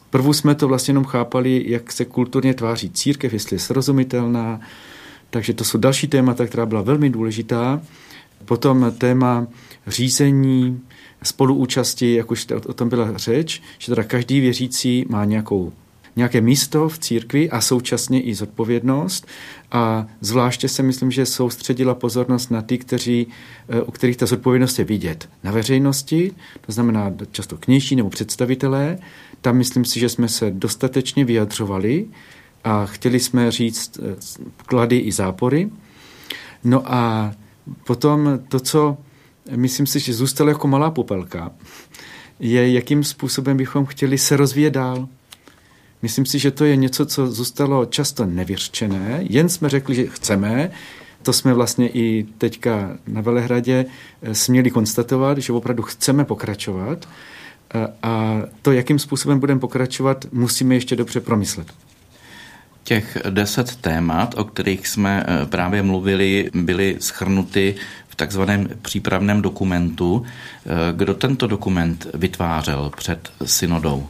Prvu 0.09 0.33
jsme 0.33 0.55
to 0.55 0.67
vlastně 0.67 0.91
jenom 0.91 1.05
chápali, 1.05 1.63
jak 1.67 1.91
se 1.91 2.05
kulturně 2.05 2.53
tváří 2.53 2.89
církev, 2.89 3.33
jestli 3.33 3.55
je 3.55 3.59
srozumitelná, 3.59 4.59
takže 5.29 5.53
to 5.53 5.63
jsou 5.63 5.77
další 5.77 6.07
témata, 6.07 6.45
která 6.45 6.65
byla 6.65 6.81
velmi 6.81 7.09
důležitá. 7.09 7.81
Potom 8.45 8.93
téma 8.97 9.47
řízení, 9.87 10.81
spoluúčasti, 11.23 12.13
jak 12.13 12.31
už 12.31 12.47
o 12.65 12.73
tom 12.73 12.89
byla 12.89 13.17
řeč, 13.17 13.61
že 13.77 13.91
teda 13.91 14.03
každý 14.03 14.39
věřící 14.39 15.05
má 15.09 15.25
nějakou 15.25 15.73
nějaké 16.15 16.41
místo 16.41 16.89
v 16.89 16.99
církvi 16.99 17.49
a 17.49 17.61
současně 17.61 18.21
i 18.21 18.35
zodpovědnost. 18.35 19.27
A 19.71 20.07
zvláště 20.21 20.69
se 20.69 20.83
myslím, 20.83 21.11
že 21.11 21.25
soustředila 21.25 21.95
pozornost 21.95 22.51
na 22.51 22.61
ty, 22.61 22.77
kteří, 22.77 23.27
eh, 23.69 23.81
u 23.81 23.91
kterých 23.91 24.17
ta 24.17 24.25
zodpovědnost 24.25 24.79
je 24.79 24.85
vidět 24.85 25.29
na 25.43 25.51
veřejnosti, 25.51 26.31
to 26.61 26.71
znamená 26.71 27.13
často 27.31 27.57
kněží 27.57 27.95
nebo 27.95 28.09
představitelé. 28.09 28.97
Tam 29.41 29.57
myslím 29.57 29.85
si, 29.85 29.99
že 29.99 30.09
jsme 30.09 30.29
se 30.29 30.51
dostatečně 30.51 31.25
vyjadřovali 31.25 32.05
a 32.63 32.85
chtěli 32.85 33.19
jsme 33.19 33.51
říct 33.51 33.99
eh, 33.99 34.15
klady 34.65 34.97
i 34.97 35.11
zápory. 35.11 35.69
No 36.63 36.93
a 36.93 37.31
potom 37.83 38.39
to, 38.47 38.59
co 38.59 38.97
myslím 39.55 39.87
si, 39.87 39.99
že 39.99 40.13
zůstalo 40.13 40.49
jako 40.49 40.67
malá 40.67 40.91
popelka, 40.91 41.51
je, 42.39 42.71
jakým 42.71 43.03
způsobem 43.03 43.57
bychom 43.57 43.85
chtěli 43.85 44.17
se 44.17 44.37
rozvíjet 44.37 44.73
dál. 44.73 45.07
Myslím 46.01 46.25
si, 46.25 46.39
že 46.39 46.51
to 46.51 46.65
je 46.65 46.75
něco, 46.75 47.05
co 47.05 47.27
zůstalo 47.27 47.85
často 47.85 48.25
nevyřčené, 48.25 49.19
jen 49.29 49.49
jsme 49.49 49.69
řekli, 49.69 49.95
že 49.95 50.07
chceme, 50.07 50.71
to 51.23 51.33
jsme 51.33 51.53
vlastně 51.53 51.89
i 51.89 52.25
teďka 52.37 52.97
na 53.07 53.21
Velehradě 53.21 53.85
eh, 54.21 54.35
směli 54.35 54.71
konstatovat, 54.71 55.37
že 55.37 55.53
opravdu 55.53 55.83
chceme 55.83 56.25
pokračovat 56.25 57.07
eh, 57.75 57.87
a 58.03 58.41
to, 58.61 58.71
jakým 58.71 58.99
způsobem 58.99 59.39
budeme 59.39 59.59
pokračovat, 59.59 60.25
musíme 60.31 60.75
ještě 60.75 60.95
dobře 60.95 61.19
promyslet. 61.19 61.67
Těch 62.83 63.17
deset 63.29 63.75
témat, 63.75 64.35
o 64.37 64.43
kterých 64.43 64.87
jsme 64.87 65.23
eh, 65.27 65.45
právě 65.45 65.83
mluvili, 65.83 66.49
byly 66.53 66.95
schrnuty 66.99 67.75
v 68.07 68.15
takzvaném 68.15 68.69
přípravném 68.81 69.41
dokumentu. 69.41 70.23
Kdo 70.91 71.13
tento 71.13 71.47
dokument 71.47 72.07
vytvářel 72.13 72.91
před 72.97 73.31
synodou? 73.45 74.07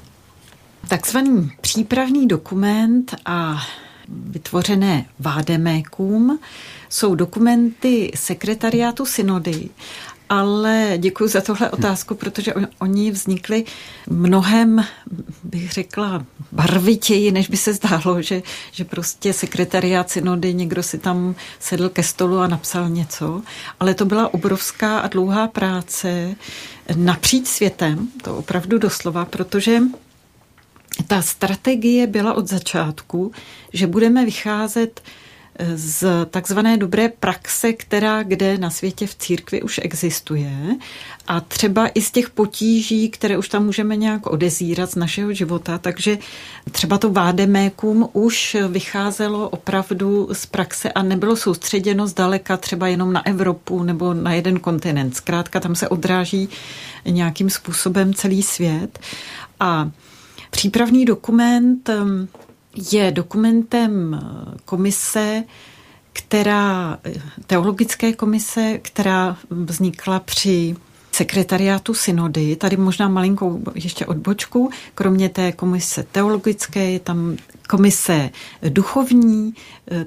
Takzvaný 0.87 1.51
přípravný 1.61 2.27
dokument 2.27 3.15
a 3.25 3.61
vytvořené 4.07 5.05
vádemékum 5.19 6.39
jsou 6.89 7.15
dokumenty 7.15 8.11
sekretariátu 8.15 9.05
synody 9.05 9.69
ale 10.29 10.93
děkuji 10.97 11.27
za 11.27 11.41
tohle 11.41 11.69
otázku, 11.69 12.15
protože 12.15 12.53
oni 12.79 13.11
vznikli 13.11 13.65
mnohem, 14.09 14.85
bych 15.43 15.71
řekla, 15.71 16.25
barvitěji, 16.51 17.31
než 17.31 17.49
by 17.49 17.57
se 17.57 17.73
zdálo, 17.73 18.21
že, 18.21 18.41
že 18.71 18.85
prostě 18.85 19.33
sekretariát 19.33 20.09
synody, 20.09 20.53
někdo 20.53 20.83
si 20.83 20.97
tam 20.97 21.35
sedl 21.59 21.89
ke 21.89 22.03
stolu 22.03 22.37
a 22.37 22.47
napsal 22.47 22.89
něco, 22.89 23.41
ale 23.79 23.93
to 23.93 24.05
byla 24.05 24.33
obrovská 24.33 24.99
a 24.99 25.07
dlouhá 25.07 25.47
práce 25.47 26.35
napříč 26.95 27.47
světem, 27.47 28.07
to 28.23 28.37
opravdu 28.37 28.77
doslova, 28.77 29.25
protože 29.25 29.79
ta 31.07 31.21
strategie 31.21 32.07
byla 32.07 32.33
od 32.33 32.47
začátku, 32.47 33.31
že 33.73 33.87
budeme 33.87 34.25
vycházet 34.25 35.01
z 35.75 36.25
takzvané 36.29 36.77
dobré 36.77 37.09
praxe, 37.09 37.73
která 37.73 38.23
kde 38.23 38.57
na 38.57 38.69
světě 38.69 39.07
v 39.07 39.15
církvi 39.15 39.61
už 39.61 39.79
existuje. 39.83 40.51
A 41.27 41.41
třeba 41.41 41.87
i 41.87 42.01
z 42.01 42.11
těch 42.11 42.29
potíží, 42.29 43.09
které 43.09 43.37
už 43.37 43.49
tam 43.49 43.65
můžeme 43.65 43.95
nějak 43.95 44.25
odezírat 44.27 44.91
z 44.91 44.95
našeho 44.95 45.33
života, 45.33 45.77
takže 45.77 46.17
třeba 46.71 46.97
to 46.97 47.11
vádemékum 47.11 48.09
už 48.13 48.57
vycházelo 48.67 49.49
opravdu 49.49 50.29
z 50.31 50.45
praxe 50.45 50.91
a 50.91 51.03
nebylo 51.03 51.35
soustředěno 51.35 52.07
zdaleka 52.07 52.57
třeba 52.57 52.87
jenom 52.87 53.13
na 53.13 53.25
Evropu 53.25 53.83
nebo 53.83 54.13
na 54.13 54.33
jeden 54.33 54.59
kontinent. 54.59 55.15
Zkrátka 55.15 55.59
tam 55.59 55.75
se 55.75 55.87
odráží 55.87 56.49
nějakým 57.05 57.49
způsobem 57.49 58.13
celý 58.13 58.43
svět. 58.43 58.99
A 59.59 59.91
Přípravný 60.49 61.05
dokument 61.05 61.89
je 62.91 63.11
dokumentem 63.11 64.21
komise, 64.65 65.43
která, 66.13 66.99
teologické 67.47 68.13
komise, 68.13 68.79
která 68.81 69.37
vznikla 69.49 70.19
při 70.19 70.75
sekretariátu 71.11 71.93
synody, 71.93 72.55
tady 72.55 72.77
možná 72.77 73.07
malinkou 73.07 73.61
ještě 73.75 74.05
odbočku, 74.05 74.69
kromě 74.95 75.29
té 75.29 75.51
komise 75.51 76.05
teologické 76.11 76.91
je 76.91 76.99
tam 76.99 77.37
komise 77.69 78.29
duchovní, 78.69 79.53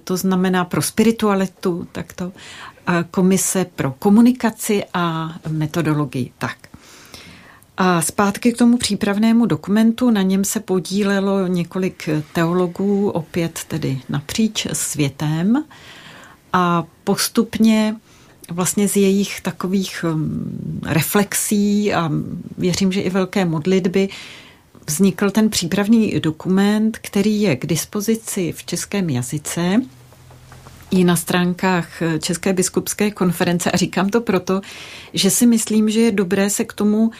to 0.05 0.17
znamená 0.17 0.65
pro 0.65 0.83
spiritualitu, 0.83 1.87
takto, 1.93 2.33
a 2.87 3.03
komise 3.03 3.67
pro 3.77 3.91
komunikaci 3.99 4.85
a 4.95 5.35
metodologii. 5.49 6.33
Tak. 6.39 6.72
A 7.77 8.03
zpátky 8.03 8.53
k 8.53 8.59
tomu 8.59 8.77
přípravnému 8.77 9.47
dokumentu, 9.47 10.11
na 10.11 10.23
něm 10.23 10.45
se 10.45 10.61
podílelo 10.61 11.47
několik 11.47 12.09
teologů, 12.33 13.11
opět 13.11 13.61
tedy 13.69 14.01
napříč 14.09 14.67
světem. 14.73 15.65
A 16.53 16.85
postupně 17.05 17.97
vlastně 18.51 18.89
z 18.89 18.97
jejich 18.97 19.41
takových 19.41 20.05
um, 20.05 20.81
reflexí 20.87 21.95
a 21.95 22.11
věřím, 22.59 22.93
že 22.93 23.01
i 23.01 23.11
velké 23.11 23.45
modlitby 23.45 24.09
vznikl 24.87 25.31
ten 25.31 25.51
přípravný 25.51 26.21
dokument, 26.21 26.99
který 26.99 27.43
je 27.43 27.57
k 27.57 27.67
dispozici 27.67 28.53
v 28.53 28.65
českém 28.65 29.11
jazyce 29.11 29.83
i 30.91 31.05
na 31.05 31.17
stránkách 31.17 31.89
České 32.21 32.53
biskupské 32.53 33.11
konference. 33.11 33.71
A 33.71 33.77
říkám 33.77 34.09
to 34.09 34.21
proto, 34.21 34.61
že 35.13 35.31
si 35.31 35.47
myslím, 35.47 35.91
že 35.91 36.01
je 36.01 36.13
dobré 36.13 36.51
se 36.51 36.65
k 36.65 36.73
tomu 36.73 37.11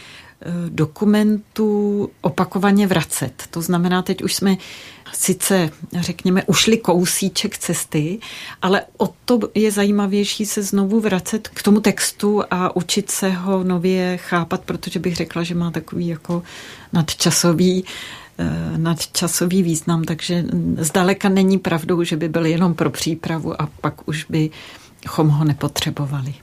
dokumentů 0.69 2.09
opakovaně 2.21 2.87
vracet. 2.87 3.43
To 3.49 3.61
znamená, 3.61 4.01
teď 4.01 4.23
už 4.23 4.35
jsme 4.35 4.57
sice, 5.13 5.69
řekněme, 5.99 6.43
ušli 6.43 6.77
kousíček 6.77 7.57
cesty, 7.57 8.19
ale 8.61 8.81
o 8.97 9.09
to 9.25 9.39
je 9.55 9.71
zajímavější 9.71 10.45
se 10.45 10.63
znovu 10.63 10.99
vracet 10.99 11.47
k 11.47 11.63
tomu 11.63 11.79
textu 11.79 12.43
a 12.51 12.75
učit 12.75 13.11
se 13.11 13.29
ho 13.29 13.63
nově 13.63 14.17
chápat, 14.17 14.61
protože 14.61 14.99
bych 14.99 15.15
řekla, 15.15 15.43
že 15.43 15.55
má 15.55 15.71
takový 15.71 16.07
jako 16.07 16.43
nadčasový 16.93 17.85
eh, 18.37 18.77
nadčasový 18.77 19.63
význam, 19.63 20.03
takže 20.03 20.45
zdaleka 20.77 21.29
není 21.29 21.57
pravdou, 21.57 22.03
že 22.03 22.17
by 22.17 22.29
byl 22.29 22.45
jenom 22.45 22.73
pro 22.73 22.89
přípravu 22.89 23.61
a 23.61 23.69
pak 23.81 24.07
už 24.07 24.25
bychom 24.29 25.29
ho 25.29 25.45
nepotřebovali. 25.45 26.33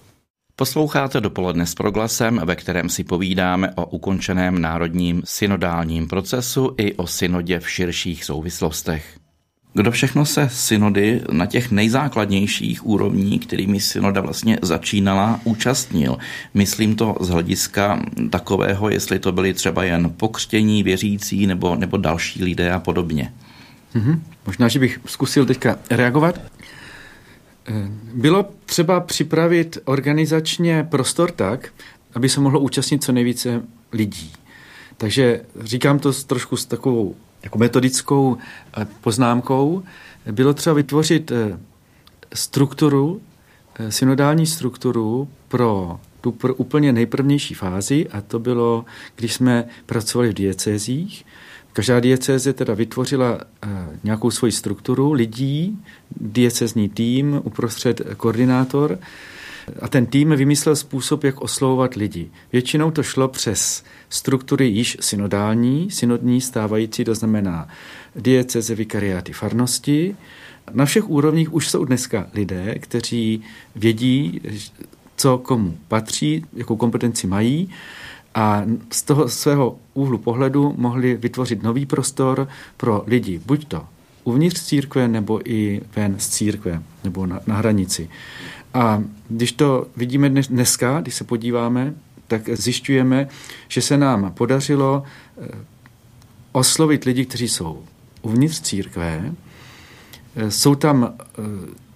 Posloucháte 0.61 1.21
dopoledne 1.21 1.67
s 1.67 1.75
proglasem, 1.75 2.41
ve 2.45 2.57
kterém 2.57 2.89
si 2.89 3.05
povídáme 3.05 3.73
o 3.75 3.87
ukončeném 3.87 4.61
národním 4.61 5.23
synodálním 5.25 6.09
procesu 6.09 6.75
i 6.77 6.95
o 6.95 7.07
synodě 7.07 7.61
v 7.61 7.71
širších 7.71 8.25
souvislostech. 8.25 9.19
Kdo 9.75 9.91
všechno 9.91 10.27
se 10.27 10.49
synody 10.53 11.21
na 11.33 11.47
těch 11.47 11.71
nejzákladnějších 11.71 12.87
úrovní, 12.87 13.39
kterými 13.39 13.81
synoda 13.81 14.21
vlastně 14.21 14.59
začínala, 14.63 15.41
účastnil? 15.45 16.19
Myslím 16.55 16.97
to 16.97 17.17
z 17.21 17.29
hlediska 17.29 18.03
takového, 18.31 18.91
jestli 18.91 19.19
to 19.19 19.33
byly 19.33 19.55
třeba 19.55 19.85
jen 19.85 20.11
pokřtění, 20.17 20.83
věřící 20.83 21.47
nebo, 21.47 21.77
nebo 21.77 21.97
další 21.97 22.45
lidé 22.45 22.73
a 22.73 22.79
podobně. 22.81 23.33
Mm-hmm. 23.95 24.21
Možná, 24.47 24.69
že 24.69 24.79
bych 24.79 25.01
zkusil 25.07 25.47
teďka 25.47 25.79
reagovat. 25.91 26.41
Bylo 28.15 28.47
třeba 28.67 29.01
připravit 29.01 29.79
organizačně 29.85 30.87
prostor 30.91 31.31
tak, 31.31 31.73
aby 32.15 32.29
se 32.29 32.41
mohlo 32.41 32.61
účastnit 32.61 33.05
co 33.05 33.13
nejvíce 33.13 33.63
lidí. 33.93 34.33
Takže 34.97 35.41
říkám 35.61 35.99
to 35.99 36.13
s 36.13 36.25
trošku 36.25 36.57
s 36.57 36.67
takovou 36.67 37.15
jako 37.43 37.59
metodickou 37.59 38.37
eh, 38.77 38.87
poznámkou. 39.01 39.83
Bylo 40.33 40.55
třeba 40.55 40.75
vytvořit 40.75 41.31
eh, 41.31 41.59
strukturu, 42.35 43.21
eh, 43.79 43.93
synodální 43.93 44.47
strukturu 44.47 45.29
pro 45.49 46.01
tu 46.21 46.31
pr- 46.31 46.55
úplně 46.57 46.93
nejprvnější 46.93 47.55
fázi 47.55 48.09
a 48.09 48.21
to 48.21 48.39
bylo, 48.39 48.85
když 49.17 49.35
jsme 49.35 49.65
pracovali 49.87 50.31
v 50.31 50.35
diecézích, 50.35 51.25
Každá 51.73 52.01
diecéze 52.01 52.53
teda 52.53 52.75
vytvořila 52.75 53.39
eh, 53.41 53.69
nějakou 54.05 54.31
svoji 54.31 54.53
strukturu 54.53 55.13
lidí, 55.13 55.79
diecezní 56.21 56.89
tým, 56.89 57.41
uprostřed 57.45 58.01
koordinátor 58.17 58.99
a 59.83 59.89
ten 59.89 60.07
tým 60.07 60.31
vymyslel 60.31 60.77
způsob, 60.77 61.25
jak 61.25 61.41
oslovovat 61.41 61.95
lidi. 61.95 62.31
Většinou 62.53 62.91
to 62.91 63.03
šlo 63.03 63.29
přes 63.29 63.85
struktury 64.09 64.67
již 64.67 64.97
synodální, 65.01 65.91
synodní 65.91 66.41
stávající, 66.41 67.05
to 67.05 67.15
znamená 67.15 67.69
dieceze, 68.17 68.75
vikariáty, 68.75 69.33
farnosti. 69.33 70.17
Na 70.73 70.85
všech 70.85 71.11
úrovních 71.11 71.55
už 71.55 71.69
jsou 71.69 71.85
dneska 71.85 72.27
lidé, 72.35 72.75
kteří 72.79 73.43
vědí, 73.77 74.41
co 75.17 75.39
komu 75.39 75.79
patří, 75.89 76.45
jakou 76.55 76.77
kompetenci 76.77 77.27
mají 77.27 77.71
a 78.35 78.63
z 78.93 79.03
toho 79.03 79.29
svého 79.29 79.79
úhlu 79.95 80.19
pohledu 80.19 80.75
mohli 80.77 81.17
vytvořit 81.17 81.63
nový 81.63 81.87
prostor 81.87 82.49
pro 82.77 83.05
lidi, 83.07 83.41
buď 83.47 83.65
to 83.69 83.87
uvnitř 84.25 84.63
církve, 84.63 85.09
nebo 85.09 85.51
i 85.51 85.81
ven 85.97 86.15
z 86.19 86.29
církve, 86.29 86.83
nebo 87.05 87.27
na, 87.27 87.41
na 87.47 87.57
hranici. 87.57 88.09
A 88.75 89.03
když 89.29 89.53
to 89.53 89.87
vidíme 89.97 90.29
dnes, 90.29 90.49
dneska, 90.49 91.01
když 91.01 91.15
se 91.15 91.25
podíváme, 91.25 91.95
tak 92.27 92.49
zjišťujeme, 92.49 93.29
že 93.69 93.83
se 93.83 93.97
nám 93.97 94.33
podařilo 94.33 95.03
eh, 95.03 95.49
oslovit 96.53 97.05
lidi, 97.05 97.25
kteří 97.25 97.49
jsou 97.49 97.83
uvnitř 98.23 98.61
církve. 98.61 99.33
Eh, 100.37 100.51
jsou 100.51 100.75
tam 100.75 101.15
eh, 101.15 101.43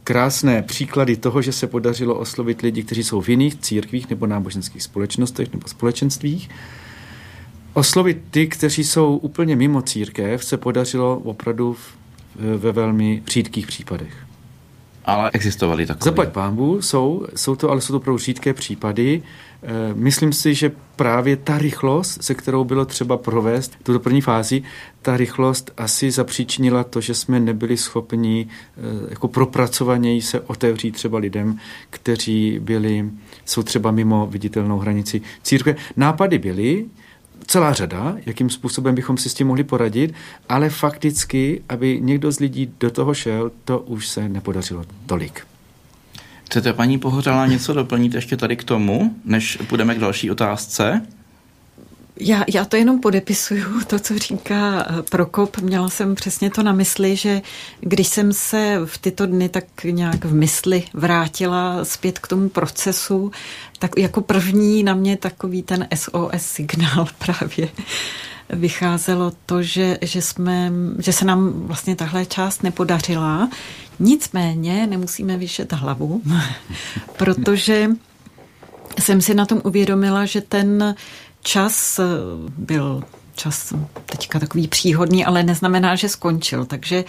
krásné 0.05 0.63
příklady 0.63 1.17
toho, 1.17 1.43
že 1.43 1.53
se 1.53 1.67
podařilo 1.67 2.15
oslovit 2.15 2.61
lidi, 2.61 2.83
kteří 2.83 3.05
jsou 3.05 3.21
v 3.21 3.29
jiných 3.29 3.55
církvích 3.61 4.11
nebo 4.11 4.27
náboženských 4.27 4.83
společnostech 4.83 5.53
nebo 5.53 5.69
společenstvích. 5.69 6.51
Oslovit 7.73 8.19
ty, 8.31 8.47
kteří 8.47 8.85
jsou 8.85 9.17
úplně 9.17 9.57
mimo 9.57 9.83
církev, 9.83 10.45
se 10.45 10.57
podařilo 10.57 11.19
opravdu 11.19 11.77
ve 12.57 12.73
velmi 12.73 13.23
řídkých 13.29 13.67
případech. 13.67 14.27
Ale 15.05 15.31
existovaly 15.33 15.87
takové. 15.87 16.05
Zaplať 16.05 16.29
pámbu 16.29 16.83
jsou, 16.83 17.27
jsou 17.37 17.57
to, 17.57 17.71
ale 17.71 17.81
jsou 17.81 17.93
to 17.93 17.97
opravdu 17.97 18.19
řídké 18.19 18.55
případy. 18.55 19.23
E, 19.63 19.95
myslím 19.95 20.33
si, 20.33 20.55
že 20.55 20.73
právě 20.97 21.37
ta 21.37 21.59
rychlost, 21.59 22.23
se 22.23 22.35
kterou 22.35 22.65
bylo 22.65 22.85
třeba 22.85 23.17
provést 23.17 23.73
tuto 23.83 24.01
první 24.01 24.21
fázi, 24.21 24.63
ta 25.03 25.17
rychlost 25.17 25.71
asi 25.77 26.11
zapříčinila 26.11 26.85
to, 26.85 27.01
že 27.01 27.15
jsme 27.15 27.41
nebyli 27.41 27.77
schopni 27.77 28.47
e, 28.47 29.11
jako 29.11 29.29
propracovaněji 29.29 30.23
se 30.23 30.41
otevřít 30.41 30.93
třeba 30.93 31.19
lidem, 31.19 31.59
kteří 31.91 32.59
byli, 32.59 33.11
jsou 33.45 33.63
třeba 33.63 33.91
mimo 33.91 34.27
viditelnou 34.27 34.79
hranici 34.79 35.21
církve. 35.43 35.77
Nápady 35.97 36.39
byly, 36.39 36.87
celá 37.47 37.73
řada, 37.73 38.17
jakým 38.27 38.51
způsobem 38.51 38.95
bychom 38.95 39.19
si 39.19 39.31
s 39.31 39.35
tím 39.35 39.47
mohli 39.47 39.65
poradit, 39.65 40.15
ale 40.49 40.71
fakticky, 40.71 41.63
aby 41.69 42.01
někdo 42.01 42.33
z 42.33 42.41
lidí 42.41 42.73
do 42.81 42.91
toho 42.91 43.15
šel, 43.15 43.51
to 43.65 43.79
už 43.79 44.09
se 44.09 44.29
nepodařilo 44.29 44.85
tolik. 45.07 45.47
Chcete, 46.45 46.73
paní 46.73 46.99
Pohořela, 46.99 47.47
něco 47.47 47.73
doplnit 47.73 48.15
ještě 48.15 48.37
tady 48.37 48.57
k 48.57 48.65
tomu, 48.65 49.17
než 49.25 49.59
půjdeme 49.69 49.95
k 49.95 49.99
další 49.99 50.31
otázce? 50.31 51.07
Já, 52.21 52.45
já 52.55 52.65
to 52.65 52.77
jenom 52.77 53.01
podepisuju, 53.01 53.81
to, 53.87 53.99
co 53.99 54.19
říká 54.19 54.87
eh, 54.89 55.03
Prokop. 55.11 55.59
Měla 55.59 55.89
jsem 55.89 56.15
přesně 56.15 56.51
to 56.51 56.63
na 56.63 56.73
mysli, 56.73 57.17
že 57.17 57.43
když 57.81 58.09
jsem 58.09 58.33
se 58.33 58.81
v 58.85 58.99
tyto 58.99 59.27
dny 59.27 59.49
tak 59.49 59.65
nějak 59.85 60.25
v 60.25 60.35
mysli 60.35 60.85
vrátila 60.95 61.85
zpět 61.85 62.19
k 62.19 62.29
tomu 62.29 62.49
procesu, 62.49 63.33
tak 63.79 63.91
jako 63.99 64.21
první 64.21 64.83
na 64.83 64.95
mě 64.95 65.17
takový 65.17 65.63
ten 65.63 65.89
SOS 65.95 66.43
signál 66.43 67.07
právě 67.19 67.69
vycházelo 68.51 69.33
to, 69.47 69.63
že, 69.63 69.99
že, 70.03 70.23
jsme, 70.23 70.73
že 70.99 71.13
se 71.13 71.25
nám 71.25 71.53
vlastně 71.53 71.97
tahle 71.97 72.27
část 72.27 72.63
nepodařila. 72.63 73.51
Nicméně 73.99 74.87
nemusíme 74.87 75.37
vyšet 75.37 75.73
hlavu, 75.73 76.23
protože 77.17 77.91
jsem 79.01 79.21
si 79.21 79.35
na 79.35 79.47
tom 79.47 79.61
uvědomila, 79.65 80.27
že 80.27 80.41
ten 80.41 80.95
čas 81.45 81.99
eh, 81.99 82.05
byl 82.59 83.03
čas 83.35 83.75
teďka 84.07 84.41
takový 84.41 84.69
příhodný, 84.69 85.25
ale 85.25 85.43
neznamená, 85.43 85.97
že 85.97 86.09
skončil. 86.09 86.65
Takže 86.65 87.05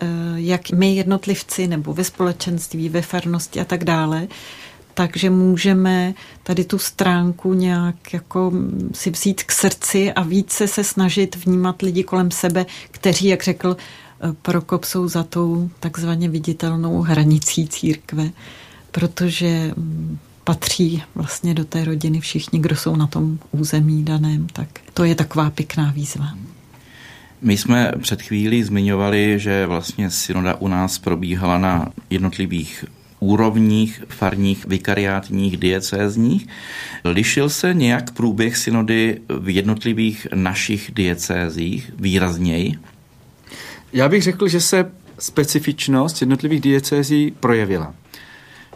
eh, 0.00 0.06
jak 0.34 0.70
my 0.70 0.94
jednotlivci 0.94 1.66
nebo 1.66 1.94
ve 1.94 2.04
společenství, 2.04 2.88
ve 2.88 3.02
farnosti 3.02 3.60
a 3.60 3.64
tak 3.64 3.84
dále, 3.84 4.28
takže 4.94 5.30
můžeme 5.30 6.14
tady 6.42 6.64
tu 6.64 6.78
stránku 6.78 7.54
nějak 7.54 8.12
jako 8.12 8.52
si 8.94 9.10
vzít 9.10 9.42
k 9.42 9.52
srdci 9.52 10.12
a 10.12 10.22
více 10.22 10.68
se 10.68 10.84
snažit 10.84 11.36
vnímat 11.36 11.82
lidi 11.82 12.04
kolem 12.04 12.30
sebe, 12.30 12.66
kteří, 12.90 13.26
jak 13.26 13.44
řekl 13.44 13.76
eh, 13.76 14.32
Prokop, 14.42 14.84
jsou 14.84 15.08
za 15.08 15.22
tou 15.22 15.70
takzvaně 15.80 16.28
viditelnou 16.28 17.00
hranicí 17.00 17.68
církve, 17.68 18.30
protože 18.90 19.72
mm, 19.76 20.18
patří 20.48 21.02
vlastně 21.14 21.54
do 21.54 21.64
té 21.64 21.84
rodiny 21.84 22.20
všichni, 22.20 22.58
kdo 22.58 22.76
jsou 22.76 22.96
na 22.96 23.06
tom 23.06 23.38
území 23.50 24.04
daném, 24.04 24.46
tak 24.52 24.68
to 24.94 25.04
je 25.04 25.14
taková 25.14 25.50
pěkná 25.50 25.90
výzva. 25.90 26.34
My 27.42 27.56
jsme 27.56 27.92
před 28.00 28.22
chvílí 28.22 28.62
zmiňovali, 28.62 29.38
že 29.38 29.66
vlastně 29.66 30.10
synoda 30.10 30.54
u 30.54 30.68
nás 30.68 30.98
probíhala 30.98 31.58
na 31.58 31.92
jednotlivých 32.10 32.84
úrovních 33.20 34.02
farních, 34.08 34.66
vikariátních, 34.66 35.56
diecézních. 35.56 36.46
Lišil 37.04 37.48
se 37.48 37.74
nějak 37.74 38.10
průběh 38.10 38.56
synody 38.56 39.20
v 39.40 39.48
jednotlivých 39.48 40.26
našich 40.34 40.90
diecézích 40.94 41.92
výrazněji? 41.98 42.78
Já 43.92 44.08
bych 44.08 44.22
řekl, 44.22 44.48
že 44.48 44.60
se 44.60 44.90
specifičnost 45.18 46.20
jednotlivých 46.20 46.60
diecézí 46.60 47.34
projevila 47.40 47.94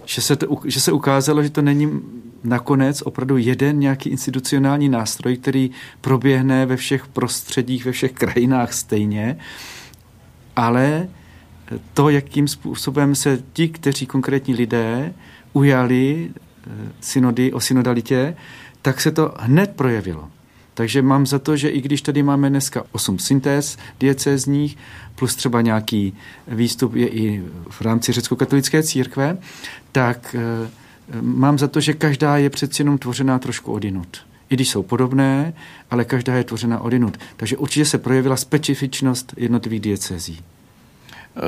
že 0.05 0.21
se, 0.21 0.37
to, 0.37 0.61
že 0.65 0.81
se 0.81 0.93
ukázalo, 0.93 1.43
že 1.43 1.51
to 1.51 1.63
není 1.63 2.01
nakonec 2.45 3.03
opravdu 3.03 3.37
jeden 3.37 3.79
nějaký 3.79 4.11
institucionální 4.11 4.89
nástroj, 4.89 5.37
který 5.37 5.71
proběhne 6.01 6.67
ve 6.67 6.77
všech 6.77 7.07
prostředích, 7.07 7.85
ve 7.85 7.93
všech 7.93 8.13
krajinách 8.13 8.73
stejně, 8.73 9.39
ale 10.57 11.09
to, 11.95 12.11
jakým 12.11 12.49
způsobem 12.49 13.15
se 13.15 13.43
ti, 13.53 13.69
kteří 13.69 14.07
konkrétní 14.07 14.55
lidé 14.55 15.15
ujali 15.53 16.31
eh, 16.31 16.71
synody 17.01 17.53
o 17.53 17.61
synodalitě, 17.61 18.37
tak 18.83 19.01
se 19.01 19.11
to 19.11 19.35
hned 19.39 19.71
projevilo. 19.77 20.31
Takže 20.83 21.03
mám 21.03 21.27
za 21.27 21.39
to, 21.39 21.57
že 21.57 21.69
i 21.69 21.81
když 21.81 22.03
tady 22.03 22.23
máme 22.23 22.51
dneska 22.51 22.85
osm 22.93 23.19
syntéz 23.19 23.79
diecézních, 24.01 24.79
plus 25.15 25.35
třeba 25.35 25.61
nějaký 25.61 26.15
výstup 26.49 26.95
je 26.95 27.09
i 27.09 27.43
v 27.71 27.81
rámci 27.81 28.13
řecko-katolické 28.13 28.83
církve, 28.83 29.39
tak 29.93 30.37
eh, 30.39 30.69
mám 31.21 31.59
za 31.59 31.69
to, 31.69 31.81
že 31.81 31.93
každá 31.93 32.37
je 32.37 32.51
přeci 32.51 32.83
jenom 32.83 32.99
tvořená 32.99 33.39
trošku 33.39 33.73
odinut. 33.73 34.27
I 34.51 34.55
když 34.55 34.69
jsou 34.69 34.83
podobné, 34.83 35.55
ale 35.91 36.05
každá 36.05 36.35
je 36.35 36.45
tvořena 36.45 36.81
odinut. 36.81 37.19
Takže 37.37 37.57
určitě 37.57 37.85
se 37.85 37.99
projevila 37.99 38.37
specifičnost 38.37 39.35
jednotlivých 39.37 39.81
diecézí. 39.81 40.41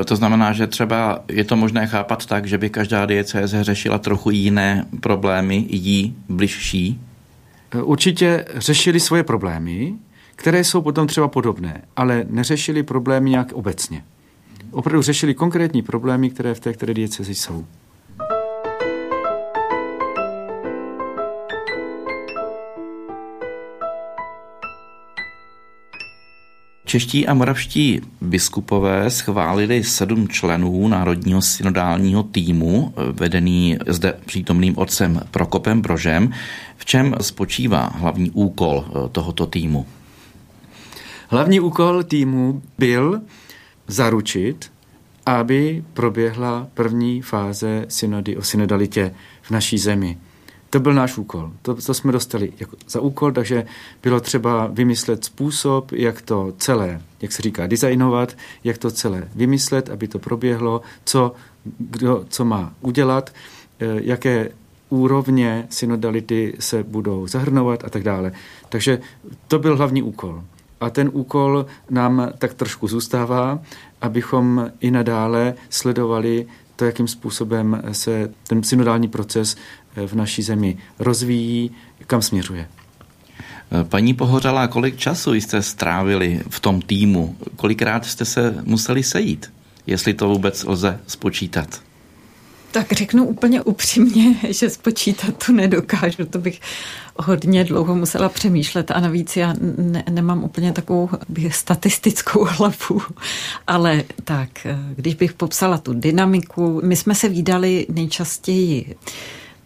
Eh, 0.00 0.04
to 0.04 0.16
znamená, 0.16 0.52
že 0.52 0.66
třeba 0.66 1.24
je 1.28 1.44
to 1.44 1.56
možné 1.56 1.86
chápat 1.86 2.26
tak, 2.26 2.46
že 2.46 2.58
by 2.58 2.70
každá 2.70 3.06
diecéze 3.06 3.64
řešila 3.64 3.98
trochu 3.98 4.30
jiné 4.30 4.86
problémy, 5.00 5.66
jí 5.68 6.16
bližší? 6.28 7.00
Určitě 7.82 8.44
řešili 8.54 9.00
svoje 9.00 9.22
problémy, 9.22 9.94
které 10.36 10.64
jsou 10.64 10.82
potom 10.82 11.06
třeba 11.06 11.28
podobné, 11.28 11.82
ale 11.96 12.26
neřešili 12.30 12.82
problémy 12.82 13.30
nějak 13.30 13.52
obecně. 13.52 14.04
Opravdu 14.70 15.02
řešili 15.02 15.34
konkrétní 15.34 15.82
problémy, 15.82 16.30
které 16.30 16.54
v 16.54 16.60
té 16.60 16.72
které 16.72 16.94
diecezi 16.94 17.34
jsou. 17.34 17.66
Čeští 26.94 27.26
a 27.26 27.34
moravští 27.34 28.00
biskupové 28.20 29.10
schválili 29.10 29.84
sedm 29.84 30.28
členů 30.28 30.88
Národního 30.88 31.42
synodálního 31.42 32.22
týmu, 32.22 32.94
vedený 33.12 33.78
zde 33.86 34.14
přítomným 34.26 34.78
otcem 34.78 35.20
Prokopem 35.30 35.80
Brožem. 35.80 36.32
V 36.76 36.84
čem 36.84 37.14
spočívá 37.20 37.92
hlavní 37.94 38.30
úkol 38.30 38.84
eh, 38.86 39.08
tohoto 39.08 39.46
týmu? 39.46 39.86
Hlavní 41.28 41.60
úkol 41.60 42.02
týmu 42.02 42.62
byl 42.78 43.20
zaručit, 43.86 44.72
aby 45.26 45.84
proběhla 45.92 46.68
první 46.74 47.22
fáze 47.22 47.86
synody 47.88 48.36
o 48.36 48.42
synodalitě 48.42 49.14
v 49.42 49.50
naší 49.50 49.78
zemi. 49.78 50.18
To 50.74 50.80
byl 50.80 50.94
náš 50.94 51.18
úkol. 51.18 51.52
To, 51.62 51.74
to 51.74 51.94
jsme 51.94 52.12
dostali 52.12 52.52
jako 52.58 52.76
za 52.88 53.00
úkol, 53.00 53.32
takže 53.32 53.66
bylo 54.02 54.20
třeba 54.20 54.66
vymyslet 54.66 55.24
způsob, 55.24 55.92
jak 55.92 56.22
to 56.22 56.52
celé, 56.58 57.00
jak 57.22 57.32
se 57.32 57.42
říká, 57.42 57.66
designovat, 57.66 58.36
jak 58.64 58.78
to 58.78 58.90
celé 58.90 59.28
vymyslet, 59.34 59.90
aby 59.90 60.08
to 60.08 60.18
proběhlo, 60.18 60.80
co, 61.04 61.32
kdo, 61.78 62.24
co 62.28 62.44
má 62.44 62.74
udělat, 62.80 63.30
eh, 63.80 63.86
jaké 64.02 64.48
úrovně 64.88 65.66
synodality 65.70 66.54
se 66.58 66.82
budou 66.82 67.26
zahrnovat 67.26 67.84
a 67.84 67.90
tak 67.90 68.02
dále. 68.02 68.32
Takže 68.68 68.98
to 69.48 69.58
byl 69.58 69.76
hlavní 69.76 70.02
úkol. 70.02 70.44
A 70.80 70.90
ten 70.90 71.10
úkol 71.12 71.66
nám 71.90 72.32
tak 72.38 72.54
trošku 72.54 72.88
zůstává, 72.88 73.62
abychom 74.00 74.70
i 74.80 74.90
nadále 74.90 75.54
sledovali 75.70 76.46
to, 76.76 76.84
jakým 76.84 77.08
způsobem 77.08 77.82
se 77.92 78.30
ten 78.48 78.62
synodální 78.62 79.08
proces 79.08 79.56
v 80.06 80.14
naší 80.14 80.42
zemi 80.42 80.76
rozvíjí, 80.98 81.70
kam 82.06 82.22
směřuje. 82.22 82.68
Paní 83.82 84.14
Pohořala, 84.14 84.68
kolik 84.68 84.96
času 84.96 85.34
jste 85.34 85.62
strávili 85.62 86.40
v 86.48 86.60
tom 86.60 86.82
týmu? 86.82 87.36
Kolikrát 87.56 88.06
jste 88.06 88.24
se 88.24 88.54
museli 88.64 89.02
sejít? 89.02 89.52
Jestli 89.86 90.14
to 90.14 90.28
vůbec 90.28 90.64
lze 90.64 91.00
spočítat? 91.06 91.80
Tak 92.70 92.92
řeknu 92.92 93.24
úplně 93.24 93.62
upřímně, 93.62 94.36
že 94.48 94.70
spočítat 94.70 95.46
to 95.46 95.52
nedokážu. 95.52 96.24
To 96.30 96.38
bych 96.38 96.60
hodně 97.16 97.64
dlouho 97.64 97.94
musela 97.94 98.28
přemýšlet 98.28 98.90
a 98.90 99.00
navíc 99.00 99.36
já 99.36 99.54
ne, 99.78 100.04
nemám 100.10 100.44
úplně 100.44 100.72
takovou 100.72 101.08
statistickou 101.50 102.44
hlavu. 102.48 103.02
Ale 103.66 104.02
tak, 104.24 104.66
když 104.96 105.14
bych 105.14 105.32
popsala 105.32 105.78
tu 105.78 105.94
dynamiku, 105.94 106.80
my 106.84 106.96
jsme 106.96 107.14
se 107.14 107.28
výdali 107.28 107.86
nejčastěji 107.88 108.94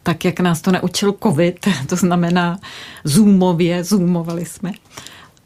tak, 0.02 0.24
jak 0.24 0.40
nás 0.40 0.60
to 0.60 0.72
naučil 0.72 1.14
covid, 1.22 1.66
to 1.86 1.96
znamená 1.96 2.58
zoomově, 3.04 3.84
zoomovali 3.84 4.44
jsme. 4.44 4.72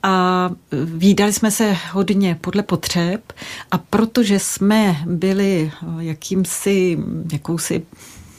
A 0.02 0.50
výdali 0.84 1.32
jsme 1.32 1.50
se 1.50 1.76
hodně 1.92 2.38
podle 2.40 2.62
potřeb 2.62 3.32
a 3.70 3.78
protože 3.78 4.38
jsme 4.38 4.96
byli 5.06 5.72
jakýmsi, 5.98 6.98
jakousi 7.32 7.82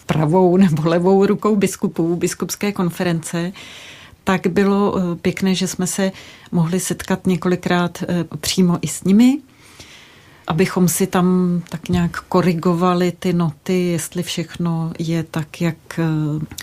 pravou 0.06 0.58
nebo 0.58 0.89
levou 0.89 1.26
rukou 1.26 1.56
biskupů, 1.56 2.15
biskupské 2.15 2.71
konference, 2.71 3.52
tak 4.23 4.47
bylo 4.47 4.97
eh, 4.97 5.15
pěkné, 5.15 5.56
že 5.56 5.67
jsme 5.67 5.88
se 5.88 6.12
mohli 6.52 6.80
setkat 6.80 7.28
několikrát 7.28 8.04
eh, 8.04 8.26
přímo 8.39 8.78
i 8.82 8.88
s 8.88 9.04
nimi 9.04 9.39
abychom 10.47 10.88
si 10.88 11.08
tam 11.08 11.62
tak 11.69 11.89
nějak 11.89 12.19
korigovali 12.21 13.12
ty 13.19 13.34
noty, 13.34 13.86
jestli 13.86 14.23
všechno 14.23 14.91
je 14.99 15.23
tak, 15.23 15.62
jak, 15.62 15.99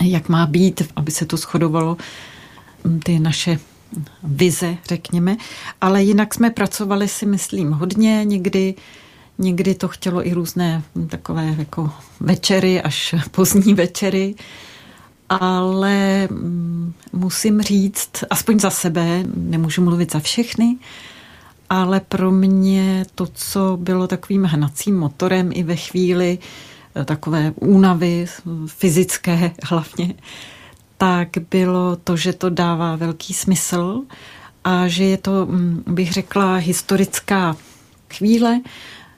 jak 0.03 0.29
má 0.29 0.45
být, 0.45 0.81
aby 0.95 1.11
se 1.11 1.25
to 1.25 1.37
shodovalo 1.37 1.97
mm, 2.83 2.99
ty 2.99 3.19
naše 3.19 3.59
vize, 4.23 4.77
řekněme. 4.87 5.37
Ale 5.81 6.03
jinak 6.03 6.33
jsme 6.33 6.49
pracovali 6.49 7.07
si, 7.07 7.25
myslím, 7.25 7.71
hodně. 7.71 8.25
Někdy, 8.25 8.75
někdy 9.37 9.75
to 9.75 9.87
chtělo 9.87 10.27
i 10.27 10.33
různé 10.33 10.83
takové 11.09 11.55
jako 11.57 11.91
večery, 12.19 12.81
až 12.81 13.15
pozdní 13.31 13.73
večery. 13.73 14.35
Ale 15.29 16.27
mm, 16.31 16.93
musím 17.13 17.61
říct, 17.61 18.11
aspoň 18.29 18.59
za 18.59 18.69
sebe, 18.69 19.23
nemůžu 19.35 19.83
mluvit 19.83 20.11
za 20.11 20.19
všechny, 20.19 20.77
ale 21.71 21.99
pro 21.99 22.31
mě 22.31 23.05
to, 23.15 23.27
co 23.33 23.77
bylo 23.81 24.07
takovým 24.07 24.43
hnacím 24.43 24.99
motorem 24.99 25.49
i 25.53 25.63
ve 25.63 25.75
chvíli 25.75 26.39
eh, 26.95 27.05
takové 27.05 27.53
únavy 27.55 28.25
fyzické 28.67 29.51
hlavně, 29.63 30.13
tak 30.97 31.29
bylo 31.51 31.95
to, 31.95 32.17
že 32.17 32.33
to 32.33 32.49
dává 32.49 32.95
velký 32.95 33.33
smysl 33.33 34.01
a 34.63 34.87
že 34.87 35.03
je 35.03 35.17
to, 35.17 35.45
mm, 35.45 35.83
bych 35.87 36.13
řekla, 36.13 36.55
historická 36.55 37.55
chvíle, 38.13 38.61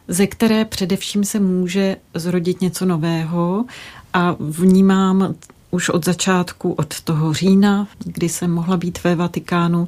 ze 0.07 0.27
které 0.27 0.65
především 0.65 1.23
se 1.23 1.39
může 1.39 1.97
zrodit 2.13 2.61
něco 2.61 2.85
nového 2.85 3.65
a 4.13 4.35
vnímám 4.39 5.35
už 5.71 5.89
od 5.89 6.05
začátku, 6.05 6.73
od 6.73 7.01
toho 7.01 7.33
října, 7.33 7.87
kdy 8.05 8.29
jsem 8.29 8.51
mohla 8.51 8.77
být 8.77 9.03
ve 9.03 9.15
Vatikánu, 9.15 9.87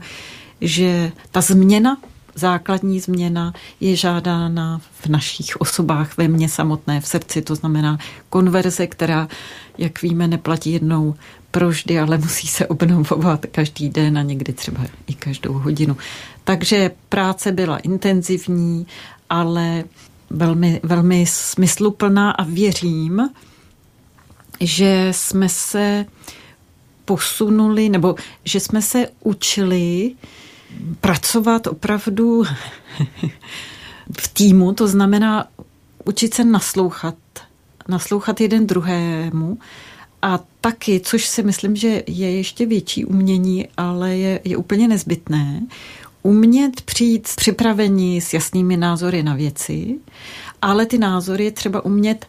že 0.61 1.11
ta 1.31 1.41
změna, 1.41 1.97
základní 2.35 2.99
změna 2.99 3.53
je 3.79 3.95
žádána 3.95 4.81
v 5.01 5.07
našich 5.07 5.55
osobách, 5.61 6.17
ve 6.17 6.27
mně 6.27 6.49
samotné, 6.49 7.01
v 7.01 7.07
srdci, 7.07 7.41
to 7.41 7.55
znamená 7.55 7.97
konverze, 8.29 8.87
která, 8.87 9.27
jak 9.77 10.01
víme, 10.01 10.27
neplatí 10.27 10.71
jednou 10.71 11.15
proždy, 11.51 11.99
ale 11.99 12.17
musí 12.17 12.47
se 12.47 12.67
obnovovat 12.67 13.45
každý 13.51 13.89
den 13.89 14.17
a 14.17 14.21
někdy 14.21 14.53
třeba 14.53 14.81
i 15.07 15.13
každou 15.13 15.53
hodinu. 15.53 15.97
Takže 16.43 16.91
práce 17.09 17.51
byla 17.51 17.77
intenzivní, 17.77 18.87
ale 19.29 19.83
velmi, 20.29 20.79
velmi 20.83 21.25
smysluplná 21.25 22.31
a 22.31 22.43
věřím, 22.43 23.29
že 24.59 25.07
jsme 25.11 25.49
se 25.49 26.05
posunuli, 27.05 27.89
nebo 27.89 28.15
že 28.43 28.59
jsme 28.59 28.81
se 28.81 29.07
učili 29.19 30.11
pracovat 31.01 31.67
opravdu 31.67 32.43
v 34.19 34.27
týmu, 34.33 34.73
to 34.73 34.87
znamená 34.87 35.47
učit 36.05 36.33
se 36.33 36.43
naslouchat, 36.43 37.15
naslouchat 37.87 38.41
jeden 38.41 38.67
druhému. 38.67 39.57
A 40.21 40.39
taky, 40.61 40.99
což 40.99 41.25
si 41.25 41.43
myslím, 41.43 41.75
že 41.75 42.03
je 42.07 42.31
ještě 42.31 42.65
větší 42.65 43.05
umění, 43.05 43.67
ale 43.77 44.17
je, 44.17 44.39
je 44.43 44.57
úplně 44.57 44.87
nezbytné, 44.87 45.61
umět 46.23 46.81
přijít 46.81 47.29
připravení 47.35 48.21
s 48.21 48.33
jasnými 48.33 48.77
názory 48.77 49.23
na 49.23 49.35
věci, 49.35 49.95
ale 50.61 50.85
ty 50.85 50.97
názory 50.97 51.51
třeba 51.51 51.85
umět 51.85 52.25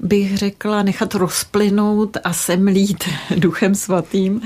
bych 0.00 0.38
řekla, 0.38 0.82
nechat 0.82 1.14
rozplynout 1.14 2.16
a 2.24 2.32
semlít 2.32 3.04
duchem 3.36 3.74
svatým, 3.74 4.40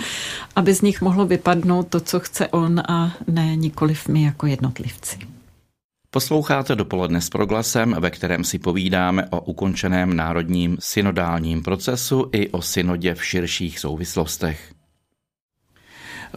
aby 0.56 0.74
z 0.74 0.82
nich 0.82 1.00
mohlo 1.00 1.26
vypadnout 1.26 1.88
to, 1.88 2.00
co 2.00 2.20
chce 2.20 2.48
on 2.48 2.80
a 2.88 3.16
ne 3.26 3.56
nikoliv 3.56 4.08
my 4.08 4.22
jako 4.22 4.46
jednotlivci. 4.46 5.18
Posloucháte 6.10 6.74
dopoledne 6.74 7.20
s 7.20 7.30
proglasem, 7.30 7.96
ve 8.00 8.10
kterém 8.10 8.44
si 8.44 8.58
povídáme 8.58 9.28
o 9.30 9.40
ukončeném 9.40 10.16
národním 10.16 10.76
synodálním 10.80 11.62
procesu 11.62 12.28
i 12.32 12.48
o 12.48 12.62
synodě 12.62 13.14
v 13.14 13.24
širších 13.24 13.78
souvislostech. 13.78 14.79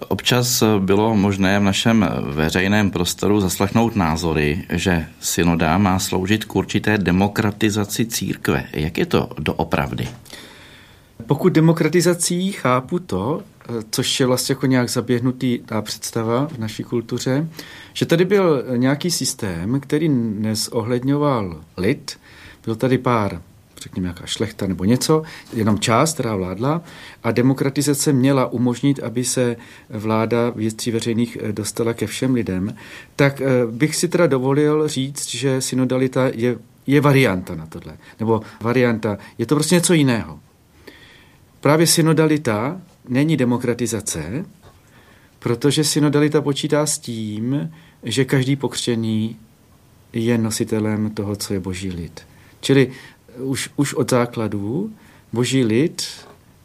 Občas 0.07 0.63
bylo 0.79 1.15
možné 1.15 1.59
v 1.59 1.63
našem 1.63 2.09
veřejném 2.21 2.91
prostoru 2.91 3.41
zaslechnout 3.41 3.95
názory, 3.95 4.63
že 4.69 5.05
synoda 5.19 5.77
má 5.77 5.99
sloužit 5.99 6.45
k 6.45 6.55
určité 6.55 6.97
demokratizaci 6.97 8.05
církve. 8.05 8.65
Jak 8.73 8.97
je 8.97 9.05
to 9.05 9.29
doopravdy? 9.39 10.07
Pokud 11.25 11.53
demokratizací 11.53 12.51
chápu 12.51 12.99
to, 12.99 13.41
což 13.91 14.19
je 14.19 14.25
vlastně 14.25 14.53
jako 14.53 14.65
nějak 14.65 14.89
zaběhnutý 14.89 15.59
ta 15.65 15.81
představa 15.81 16.47
v 16.47 16.57
naší 16.57 16.83
kultuře, 16.83 17.47
že 17.93 18.05
tady 18.05 18.25
byl 18.25 18.63
nějaký 18.75 19.11
systém, 19.11 19.79
který 19.79 20.09
nezohledňoval 20.09 21.61
lid, 21.77 22.19
byl 22.65 22.75
tady 22.75 22.97
pár 22.97 23.41
řekněme 23.83 24.05
nějaká 24.05 24.25
šlechta 24.25 24.67
nebo 24.67 24.83
něco, 24.83 25.23
jenom 25.53 25.79
část, 25.79 26.13
která 26.13 26.35
vládla 26.35 26.81
a 27.23 27.31
demokratizace 27.31 28.13
měla 28.13 28.51
umožnit, 28.51 28.99
aby 28.99 29.23
se 29.23 29.55
vláda 29.89 30.49
věcí 30.49 30.91
veřejných 30.91 31.37
eh, 31.41 31.51
dostala 31.53 31.93
ke 31.93 32.07
všem 32.07 32.33
lidem, 32.33 32.75
tak 33.15 33.41
eh, 33.41 33.45
bych 33.71 33.95
si 33.95 34.07
teda 34.07 34.27
dovolil 34.27 34.87
říct, 34.87 35.29
že 35.29 35.61
synodalita 35.61 36.31
je, 36.33 36.57
je 36.87 37.01
varianta 37.01 37.55
na 37.55 37.65
tohle. 37.65 37.97
Nebo 38.19 38.41
varianta, 38.61 39.17
je 39.37 39.45
to 39.45 39.55
prostě 39.55 39.75
něco 39.75 39.93
jiného. 39.93 40.39
Právě 41.61 41.87
synodalita 41.87 42.81
není 43.09 43.37
demokratizace, 43.37 44.45
protože 45.39 45.83
synodalita 45.83 46.41
počítá 46.41 46.85
s 46.85 46.99
tím, 46.99 47.71
že 48.03 48.25
každý 48.25 48.55
pokřtěný 48.55 49.35
je 50.13 50.37
nositelem 50.37 51.09
toho, 51.09 51.35
co 51.35 51.53
je 51.53 51.59
boží 51.59 51.89
lid. 51.89 52.21
Čili 52.61 52.91
už, 53.37 53.69
už 53.75 53.93
od 53.93 54.09
základů 54.09 54.93
boží 55.33 55.63
lid 55.63 56.03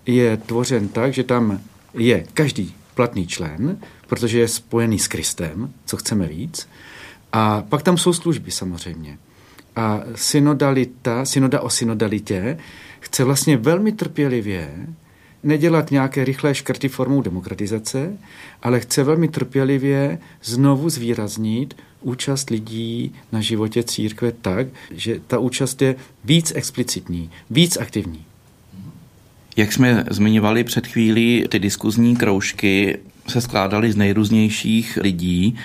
je 0.06 0.36
tvořen 0.36 0.88
tak, 0.88 1.14
že 1.14 1.24
tam 1.24 1.60
je 1.94 2.26
každý 2.34 2.74
platný 2.94 3.26
člen, 3.26 3.78
protože 4.06 4.38
je 4.38 4.48
spojený 4.48 4.98
s 4.98 5.08
Kristem, 5.08 5.72
co 5.86 5.96
chceme 5.96 6.26
víc. 6.26 6.68
A 7.32 7.62
pak 7.62 7.82
tam 7.82 7.98
jsou 7.98 8.12
služby 8.12 8.50
samozřejmě. 8.50 9.18
A 9.76 10.00
synodalita, 10.14 11.24
synoda 11.24 11.60
o 11.60 11.70
synodalitě 11.70 12.58
chce 13.00 13.24
vlastně 13.24 13.56
velmi 13.56 13.92
trpělivě 13.92 14.86
nedělat 15.42 15.90
nějaké 15.90 16.24
rychlé 16.24 16.54
škrty 16.54 16.88
formou 16.88 17.22
demokratizace, 17.22 18.18
ale 18.62 18.80
chce 18.80 19.02
velmi 19.02 19.28
trpělivě 19.28 20.18
znovu 20.42 20.90
zvýraznit 20.90 21.76
účast 22.00 22.50
lidí 22.50 23.12
na 23.32 23.40
životě 23.40 23.82
církve 23.82 24.32
tak, 24.32 24.66
že 24.90 25.20
ta 25.26 25.38
účast 25.38 25.82
je 25.82 25.96
víc 26.24 26.52
explicitní, 26.54 27.30
víc 27.50 27.76
aktivní. 27.76 28.24
Jak 29.56 29.72
jsme 29.72 30.04
zmiňovali 30.10 30.64
před 30.64 30.86
chvílí, 30.86 31.44
ty 31.48 31.58
diskuzní 31.58 32.16
kroužky 32.16 32.98
se 33.28 33.40
skládaly 33.40 33.92
z 33.92 33.96
nejrůznějších 33.96 34.98
lidí 35.02 35.56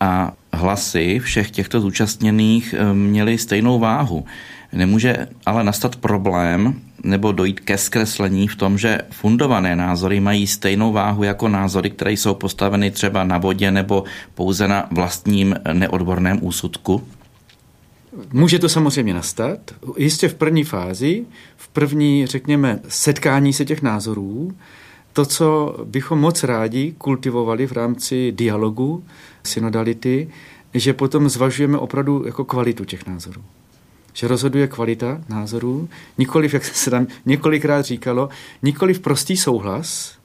a 0.00 0.32
hlasy 0.52 1.18
všech 1.18 1.50
těchto 1.50 1.80
zúčastněných 1.80 2.74
eh, 2.78 2.94
měly 2.94 3.38
stejnou 3.38 3.78
váhu. 3.78 4.24
Nemůže 4.72 5.28
ale 5.46 5.64
nastat 5.64 5.96
problém 5.96 6.80
nebo 7.02 7.32
dojít 7.32 7.60
ke 7.60 7.78
zkreslení 7.78 8.48
v 8.48 8.56
tom, 8.56 8.78
že 8.78 8.98
fundované 9.10 9.76
názory 9.76 10.20
mají 10.20 10.46
stejnou 10.46 10.92
váhu 10.92 11.22
jako 11.22 11.48
názory, 11.48 11.90
které 11.90 12.12
jsou 12.12 12.34
postaveny 12.34 12.90
třeba 12.90 13.24
na 13.24 13.38
vodě 13.38 13.70
nebo 13.70 14.04
pouze 14.34 14.68
na 14.68 14.88
vlastním 14.90 15.54
neodborném 15.72 16.38
úsudku? 16.40 17.02
Může 18.32 18.58
to 18.58 18.68
samozřejmě 18.68 19.14
nastat. 19.14 19.58
Jistě 19.96 20.28
v 20.28 20.34
první 20.34 20.64
fázi, 20.64 21.24
v 21.56 21.68
první, 21.68 22.26
řekněme, 22.26 22.80
setkání 22.88 23.52
se 23.52 23.64
těch 23.64 23.82
názorů, 23.82 24.54
to, 25.12 25.26
co 25.26 25.76
bychom 25.84 26.20
moc 26.20 26.44
rádi 26.44 26.94
kultivovali 26.98 27.66
v 27.66 27.72
rámci 27.72 28.32
dialogu, 28.32 29.04
synodality, 29.44 30.28
že 30.74 30.92
potom 30.92 31.28
zvažujeme 31.28 31.78
opravdu 31.78 32.22
jako 32.26 32.44
kvalitu 32.44 32.84
těch 32.84 33.06
názorů 33.06 33.42
že 34.12 34.28
rozhoduje 34.28 34.68
kvalita 34.68 35.20
názorů, 35.28 35.88
nikoliv, 36.18 36.54
jak 36.54 36.64
se 36.64 36.90
tam 36.90 37.06
několikrát 37.26 37.82
říkalo, 37.82 38.28
nikoliv 38.62 39.00
prostý 39.00 39.36
souhlas, 39.36 40.18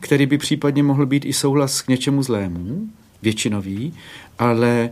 který 0.00 0.26
by 0.26 0.38
případně 0.38 0.82
mohl 0.82 1.06
být 1.06 1.24
i 1.24 1.32
souhlas 1.32 1.82
k 1.82 1.88
něčemu 1.88 2.22
zlému, 2.22 2.88
většinový, 3.22 3.94
ale 4.38 4.68
e, 4.68 4.90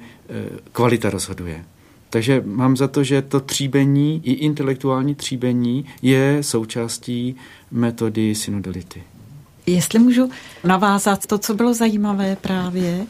kvalita 0.72 1.10
rozhoduje. 1.10 1.64
Takže 2.10 2.42
mám 2.46 2.76
za 2.76 2.88
to, 2.88 3.04
že 3.04 3.22
to 3.22 3.40
tříbení, 3.40 4.20
i 4.24 4.32
intelektuální 4.32 5.14
tříbení, 5.14 5.84
je 6.02 6.38
součástí 6.40 7.36
metody 7.70 8.34
synodality. 8.34 9.02
Jestli 9.66 9.98
můžu 9.98 10.30
navázat 10.64 11.26
to, 11.26 11.38
co 11.38 11.54
bylo 11.54 11.74
zajímavé 11.74 12.36
právě, 12.36 13.06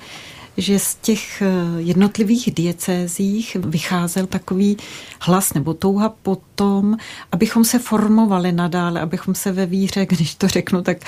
že 0.57 0.79
z 0.79 0.95
těch 0.95 1.43
eh, 1.43 1.53
jednotlivých 1.79 2.55
diecézích 2.55 3.57
vycházel 3.61 4.27
takový 4.27 4.77
hlas 5.21 5.55
nebo 5.55 5.75
touha 5.75 6.09
po 6.23 6.39
tom, 6.55 6.97
abychom 7.33 7.65
se 7.65 7.79
formovali 7.79 8.53
nadále, 8.53 9.01
abychom 9.01 9.35
se 9.35 9.53
ve 9.53 9.67
víře, 9.67 10.07
když 10.11 10.35
to 10.35 10.49
řeknu, 10.49 10.83
tak 10.83 10.99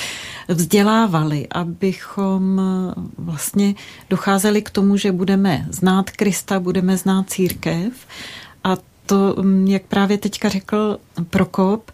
vzdělávali, 0.49 1.47
abychom 1.51 2.61
eh, 2.61 2.95
vlastně 3.19 3.75
docházeli 4.11 4.63
k 4.63 4.71
tomu, 4.71 4.97
že 4.97 5.13
budeme 5.13 5.67
znát 5.71 6.11
Krista, 6.11 6.61
budeme 6.61 6.97
znát 6.97 7.31
církev. 7.31 7.93
A 8.65 8.77
to, 9.07 9.35
mm, 9.43 9.67
jak 9.67 9.83
právě 9.83 10.19
teďka 10.19 10.49
řekl 10.49 10.99
Prokop, 11.31 11.91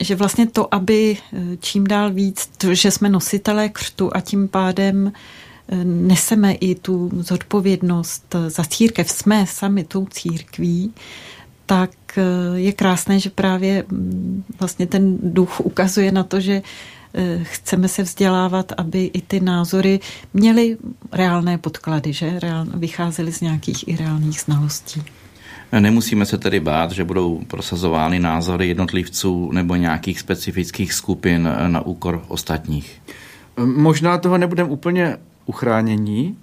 že 0.00 0.16
vlastně 0.16 0.46
to, 0.46 0.74
aby 0.74 1.16
eh, 1.32 1.56
čím 1.60 1.86
dál 1.86 2.10
víc, 2.10 2.50
to, 2.58 2.74
že 2.74 2.90
jsme 2.90 3.08
nositelé 3.08 3.68
křtu 3.68 4.16
a 4.16 4.20
tím 4.20 4.48
pádem 4.48 5.12
neseme 5.84 6.52
i 6.52 6.74
tu 6.74 7.10
zodpovědnost 7.14 8.36
za 8.48 8.64
církev, 8.64 9.10
jsme 9.10 9.46
sami 9.46 9.84
tou 9.84 10.06
církví, 10.06 10.92
tak 11.66 11.90
eh, 12.16 12.22
je 12.54 12.72
krásné, 12.72 13.20
že 13.20 13.30
právě 13.30 13.84
mm, 13.88 14.44
vlastně 14.60 14.86
ten 14.86 15.18
duch 15.22 15.60
ukazuje 15.60 16.12
na 16.12 16.22
to, 16.22 16.40
že 16.40 16.62
eh, 17.14 17.40
chceme 17.42 17.88
se 17.88 18.02
vzdělávat, 18.02 18.72
aby 18.76 19.04
i 19.04 19.20
ty 19.20 19.40
názory 19.40 20.00
měly 20.34 20.76
reálné 21.12 21.58
podklady, 21.58 22.12
že 22.12 22.40
vycházely 22.74 23.32
z 23.32 23.40
nějakých 23.40 23.88
i 23.88 23.96
reálných 23.96 24.40
znalostí. 24.40 25.02
Nemusíme 25.80 26.26
se 26.26 26.38
tedy 26.38 26.60
bát, 26.60 26.92
že 26.92 27.04
budou 27.04 27.40
prosazovány 27.48 28.18
názory 28.18 28.68
jednotlivců 28.68 29.52
nebo 29.52 29.76
nějakých 29.76 30.20
specifických 30.20 30.92
skupin 30.92 31.48
na 31.66 31.80
úkor 31.80 32.24
ostatních. 32.28 33.02
Možná 33.64 34.18
toho 34.18 34.38
nebudeme 34.38 34.68
úplně 34.68 35.16
uchránění, 35.46 36.38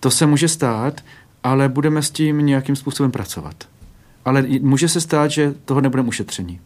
to 0.00 0.10
se 0.10 0.26
může 0.26 0.48
stát, 0.48 1.04
ale 1.42 1.68
budeme 1.68 2.02
s 2.02 2.10
tím 2.10 2.46
nějakým 2.46 2.76
způsobem 2.76 3.10
pracovat. 3.10 3.68
Ale 4.24 4.42
může 4.60 4.88
se 4.88 5.00
stát, 5.00 5.30
že 5.30 5.54
toho 5.64 5.80
nebudeme 5.80 6.08
ušetření. 6.08 6.60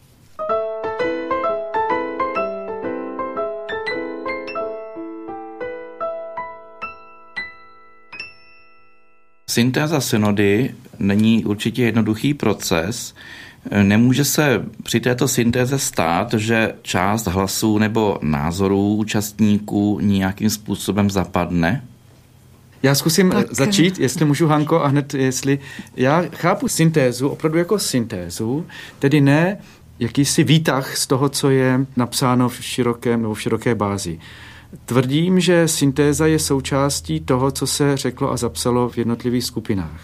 Syntéza 9.51 10.01
synody 10.01 10.75
není 10.99 11.45
určitě 11.45 11.83
jednoduchý 11.83 12.35
proces. 12.35 13.15
Nemůže 13.83 14.25
se 14.25 14.65
při 14.83 15.01
této 15.01 15.29
syntéze 15.29 15.79
stát, 15.79 16.35
že 16.35 16.75
část 16.83 17.27
hlasů 17.27 17.79
nebo 17.79 18.19
názorů 18.23 18.95
účastníků 18.95 19.99
nějakým 20.03 20.51
způsobem 20.51 21.11
zapadne? 21.11 21.85
Já 22.83 22.95
zkusím 22.95 23.31
tak. 23.31 23.55
začít, 23.55 23.99
jestli 23.99 24.25
můžu, 24.25 24.47
Hanko, 24.47 24.83
a 24.83 24.87
hned 24.89 25.15
jestli... 25.15 25.59
Já 25.97 26.25
chápu 26.35 26.69
syntézu 26.69 27.29
opravdu 27.29 27.59
jako 27.59 27.79
syntézu, 27.79 28.67
tedy 28.99 29.21
ne 29.21 29.59
jakýsi 29.99 30.45
výtah 30.45 30.97
z 30.97 31.07
toho, 31.07 31.29
co 31.29 31.51
je 31.51 31.87
napsáno 31.97 32.49
v 32.49 32.65
širokém 32.65 33.23
nebo 33.23 33.35
v 33.35 33.43
široké 33.43 33.75
bázi. 33.75 34.19
Tvrdím, 34.85 35.41
že 35.41 35.69
syntéza 35.69 36.27
je 36.27 36.39
součástí 36.39 37.21
toho, 37.21 37.51
co 37.51 37.67
se 37.67 37.97
řeklo 37.97 38.33
a 38.33 38.37
zapsalo 38.37 38.89
v 38.89 38.99
jednotlivých 38.99 39.45
skupinách. 39.45 40.01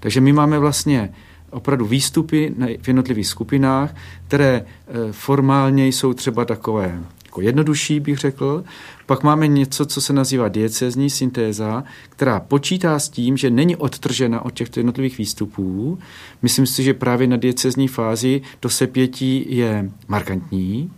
Takže 0.00 0.20
my 0.20 0.32
máme 0.32 0.58
vlastně 0.58 1.12
opravdu 1.52 1.86
výstupy 1.86 2.54
v 2.82 2.88
jednotlivých 2.88 3.26
skupinách, 3.26 3.94
které 4.26 4.64
eh, 4.64 4.92
formálně 5.12 5.86
jsou 5.86 6.14
třeba 6.14 6.44
takové 6.44 7.00
jako 7.32 7.40
jednodušší, 7.40 8.00
bych 8.00 8.18
řekl. 8.18 8.64
Pak 9.06 9.22
máme 9.22 9.48
něco, 9.48 9.86
co 9.86 10.00
se 10.00 10.12
nazývá 10.12 10.48
diecezní 10.48 11.10
syntéza, 11.10 11.84
která 12.08 12.40
počítá 12.40 12.98
s 12.98 13.08
tím, 13.08 13.36
že 13.36 13.50
není 13.50 13.76
odtržena 13.76 14.44
od 14.44 14.54
těchto 14.54 14.80
jednotlivých 14.80 15.18
výstupů. 15.18 15.98
Myslím 16.42 16.66
si, 16.66 16.82
že 16.82 16.94
právě 16.94 17.26
na 17.26 17.36
diecezní 17.36 17.88
fázi 17.88 18.42
to 18.60 18.68
sepětí 18.68 19.56
je 19.56 19.90
markantní, 20.08 20.90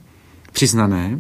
přiznané. 0.52 1.18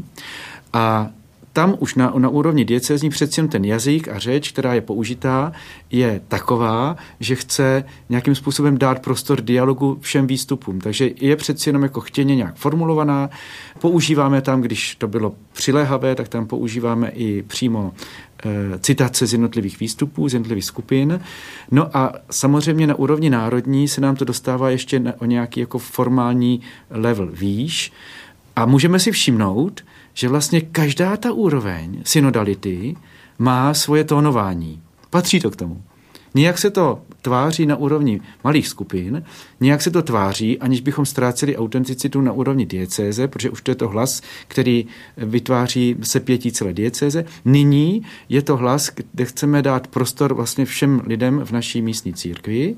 A 0.72 1.10
tam 1.54 1.74
už 1.78 1.94
na, 1.94 2.12
na 2.18 2.28
úrovni 2.28 2.64
diecezní 2.64 3.10
přeci 3.10 3.40
jen 3.40 3.48
ten 3.48 3.64
jazyk 3.64 4.08
a 4.08 4.18
řeč, 4.18 4.52
která 4.52 4.74
je 4.74 4.80
použitá, 4.80 5.52
je 5.90 6.20
taková, 6.28 6.96
že 7.20 7.34
chce 7.34 7.84
nějakým 8.08 8.34
způsobem 8.34 8.78
dát 8.78 9.02
prostor 9.02 9.40
dialogu 9.40 9.98
všem 10.00 10.26
výstupům. 10.26 10.80
Takže 10.80 11.10
je 11.16 11.36
přeci 11.36 11.68
jenom 11.68 11.82
jako 11.82 12.00
chtěně 12.00 12.36
nějak 12.36 12.56
formulovaná. 12.56 13.30
Používáme 13.78 14.40
tam, 14.40 14.60
když 14.60 14.94
to 14.94 15.08
bylo 15.08 15.34
přiléhavé, 15.52 16.14
tak 16.14 16.28
tam 16.28 16.46
používáme 16.46 17.08
i 17.08 17.42
přímo 17.42 17.92
e, 18.44 18.78
citace 18.78 19.26
z 19.26 19.32
jednotlivých 19.32 19.80
výstupů, 19.80 20.28
z 20.28 20.34
jednotlivých 20.34 20.64
skupin. 20.64 21.20
No 21.70 21.96
a 21.96 22.12
samozřejmě 22.30 22.86
na 22.86 22.94
úrovni 22.94 23.30
národní 23.30 23.88
se 23.88 24.00
nám 24.00 24.16
to 24.16 24.24
dostává 24.24 24.70
ještě 24.70 25.00
na, 25.00 25.12
o 25.18 25.24
nějaký 25.24 25.60
jako 25.60 25.78
formální 25.78 26.60
level 26.90 27.28
výš. 27.32 27.92
A 28.56 28.66
můžeme 28.66 28.98
si 28.98 29.12
všimnout, 29.12 29.84
že 30.14 30.28
vlastně 30.28 30.60
každá 30.60 31.16
ta 31.16 31.32
úroveň 31.32 32.00
synodality 32.04 32.96
má 33.38 33.74
svoje 33.74 34.04
tónování. 34.04 34.82
Patří 35.10 35.40
to 35.40 35.50
k 35.50 35.56
tomu. 35.56 35.82
Nějak 36.34 36.58
se 36.58 36.70
to 36.70 37.00
tváří 37.22 37.66
na 37.66 37.76
úrovni 37.76 38.20
malých 38.44 38.68
skupin, 38.68 39.22
nějak 39.60 39.82
se 39.82 39.90
to 39.90 40.02
tváří, 40.02 40.58
aniž 40.58 40.80
bychom 40.80 41.06
ztráceli 41.06 41.56
autenticitu 41.56 42.20
na 42.20 42.32
úrovni 42.32 42.66
diecéze, 42.66 43.28
protože 43.28 43.50
už 43.50 43.62
to 43.62 43.70
je 43.70 43.74
to 43.74 43.88
hlas, 43.88 44.22
který 44.48 44.86
vytváří 45.16 45.96
se 46.02 46.20
pětí 46.20 46.52
celé 46.52 46.72
diecéze. 46.72 47.24
Nyní 47.44 48.02
je 48.28 48.42
to 48.42 48.56
hlas, 48.56 48.90
kde 49.12 49.24
chceme 49.24 49.62
dát 49.62 49.86
prostor 49.86 50.34
vlastně 50.34 50.64
všem 50.64 51.02
lidem 51.06 51.40
v 51.44 51.50
naší 51.50 51.82
místní 51.82 52.14
církvi 52.14 52.76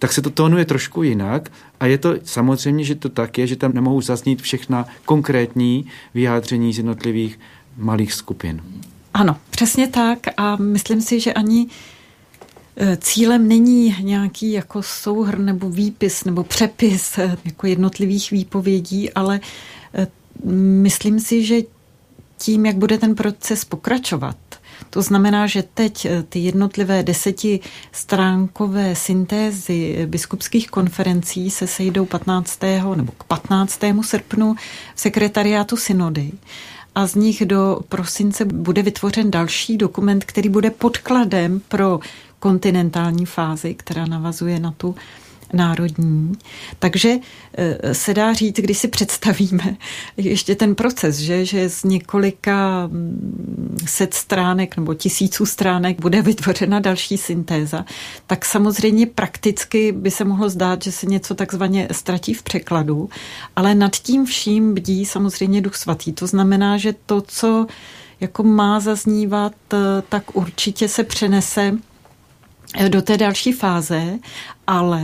tak 0.00 0.12
se 0.12 0.22
to 0.22 0.30
tónuje 0.30 0.64
trošku 0.64 1.02
jinak 1.02 1.52
a 1.80 1.86
je 1.86 1.98
to 1.98 2.14
samozřejmě, 2.24 2.84
že 2.84 2.94
to 2.94 3.08
tak 3.08 3.38
je, 3.38 3.46
že 3.46 3.56
tam 3.56 3.72
nemohou 3.74 4.00
zaznít 4.00 4.42
všechna 4.42 4.86
konkrétní 5.04 5.86
vyjádření 6.14 6.72
z 6.72 6.76
jednotlivých 6.76 7.40
malých 7.76 8.12
skupin. 8.12 8.62
Ano, 9.14 9.36
přesně 9.50 9.88
tak 9.88 10.18
a 10.36 10.56
myslím 10.56 11.00
si, 11.00 11.20
že 11.20 11.32
ani 11.32 11.66
e, 12.76 12.96
Cílem 12.96 13.48
není 13.48 13.96
nějaký 14.00 14.52
jako 14.52 14.82
souhr 14.82 15.38
nebo 15.38 15.70
výpis 15.70 16.24
nebo 16.24 16.44
přepis 16.44 17.18
e, 17.18 17.36
jako 17.44 17.66
jednotlivých 17.66 18.30
výpovědí, 18.30 19.12
ale 19.12 19.40
e, 19.94 20.06
myslím 20.82 21.20
si, 21.20 21.44
že 21.44 21.56
tím, 22.38 22.66
jak 22.66 22.76
bude 22.76 22.98
ten 22.98 23.14
proces 23.14 23.64
pokračovat, 23.64 24.36
to 24.90 25.02
znamená, 25.02 25.46
že 25.46 25.62
teď 25.62 26.04
eh, 26.04 26.22
ty 26.22 26.38
jednotlivé 26.38 27.02
desetistránkové 27.02 28.96
syntézy 28.96 30.06
biskupských 30.06 30.70
konferencí 30.70 31.50
se 31.50 31.66
sejdou 31.66 32.04
15. 32.04 32.60
nebo 32.94 33.12
k 33.18 33.24
15. 33.24 33.80
srpnu 34.02 34.54
v 34.94 35.00
sekretariátu 35.00 35.76
synody 35.76 36.32
a 36.94 37.06
z 37.06 37.14
nich 37.14 37.46
do 37.46 37.80
prosince 37.88 38.44
bude 38.44 38.82
vytvořen 38.82 39.30
další 39.30 39.76
dokument, 39.76 40.24
který 40.24 40.48
bude 40.48 40.70
podkladem 40.70 41.60
pro 41.68 42.00
kontinentální 42.38 43.26
fázi, 43.26 43.74
která 43.74 44.06
navazuje 44.06 44.60
na 44.60 44.70
tu 44.76 44.94
národní. 45.52 46.32
Takže 46.78 47.16
eh, 47.54 47.94
se 47.94 48.14
dá 48.14 48.32
říct, 48.32 48.56
když 48.56 48.78
si 48.78 48.88
představíme 48.88 49.76
ještě 50.16 50.54
ten 50.54 50.74
proces, 50.74 51.16
že, 51.16 51.44
že 51.44 51.68
z 51.68 51.84
několika 51.84 52.86
mm, 52.86 53.76
set 53.86 54.14
stránek 54.14 54.76
nebo 54.76 54.94
tisíců 54.94 55.46
stránek 55.46 56.00
bude 56.00 56.22
vytvořena 56.22 56.80
další 56.80 57.18
syntéza, 57.18 57.84
tak 58.26 58.44
samozřejmě 58.44 59.06
prakticky 59.06 59.92
by 59.92 60.10
se 60.10 60.24
mohlo 60.24 60.48
zdát, 60.48 60.82
že 60.82 60.92
se 60.92 61.06
něco 61.06 61.34
takzvaně 61.34 61.88
ztratí 61.92 62.34
v 62.34 62.42
překladu, 62.42 63.08
ale 63.56 63.74
nad 63.74 63.96
tím 63.96 64.26
vším 64.26 64.74
bdí 64.74 65.06
samozřejmě 65.06 65.60
duch 65.60 65.76
svatý. 65.76 66.12
To 66.12 66.26
znamená, 66.26 66.76
že 66.78 66.94
to, 67.06 67.20
co 67.20 67.66
jako 68.20 68.42
má 68.42 68.80
zaznívat, 68.80 69.52
eh, 69.72 69.76
tak 70.08 70.36
určitě 70.36 70.88
se 70.88 71.04
přenese 71.04 71.72
do 72.88 73.02
té 73.02 73.16
další 73.16 73.52
fáze, 73.52 74.18
ale 74.66 75.02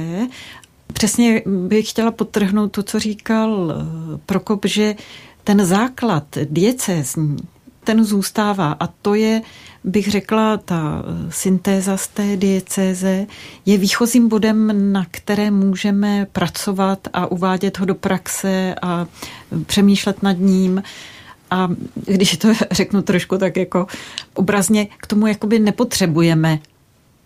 přesně 0.92 1.42
bych 1.46 1.90
chtěla 1.90 2.11
potrhnout 2.11 2.72
to, 2.72 2.83
co 2.83 2.98
říkal 2.98 3.72
eh, 3.72 4.18
Prokop, 4.26 4.64
že 4.64 4.94
ten 5.44 5.64
základ 5.64 6.24
diecézní, 6.44 7.37
ten 7.85 8.05
zůstává 8.05 8.76
a 8.81 8.87
to 8.87 9.14
je, 9.14 9.42
bych 9.85 10.11
řekla, 10.11 10.57
ta 10.57 11.02
eh, 11.02 11.33
syntéza 11.33 11.96
z 11.96 12.09
té 12.09 12.37
diecéze 12.37 13.26
je 13.66 13.79
výchozím 13.79 14.29
bodem, 14.29 14.92
na 14.92 15.07
které 15.11 15.50
můžeme 15.50 16.26
pracovat 16.33 17.09
a 17.12 17.26
uvádět 17.26 17.79
ho 17.79 17.87
do 17.87 17.94
praxe 17.94 18.74
a 18.83 19.07
přemýšlet 19.66 20.22
nad 20.22 20.38
ním. 20.38 20.83
A 21.50 21.68
když 21.94 22.37
to 22.37 22.48
řeknu 22.70 23.02
trošku 23.02 23.38
tak 23.38 23.57
jako 23.57 23.87
obrazně, 24.35 24.87
k 25.00 25.07
tomu 25.07 25.26
jakoby 25.26 25.59
nepotřebujeme 25.59 26.59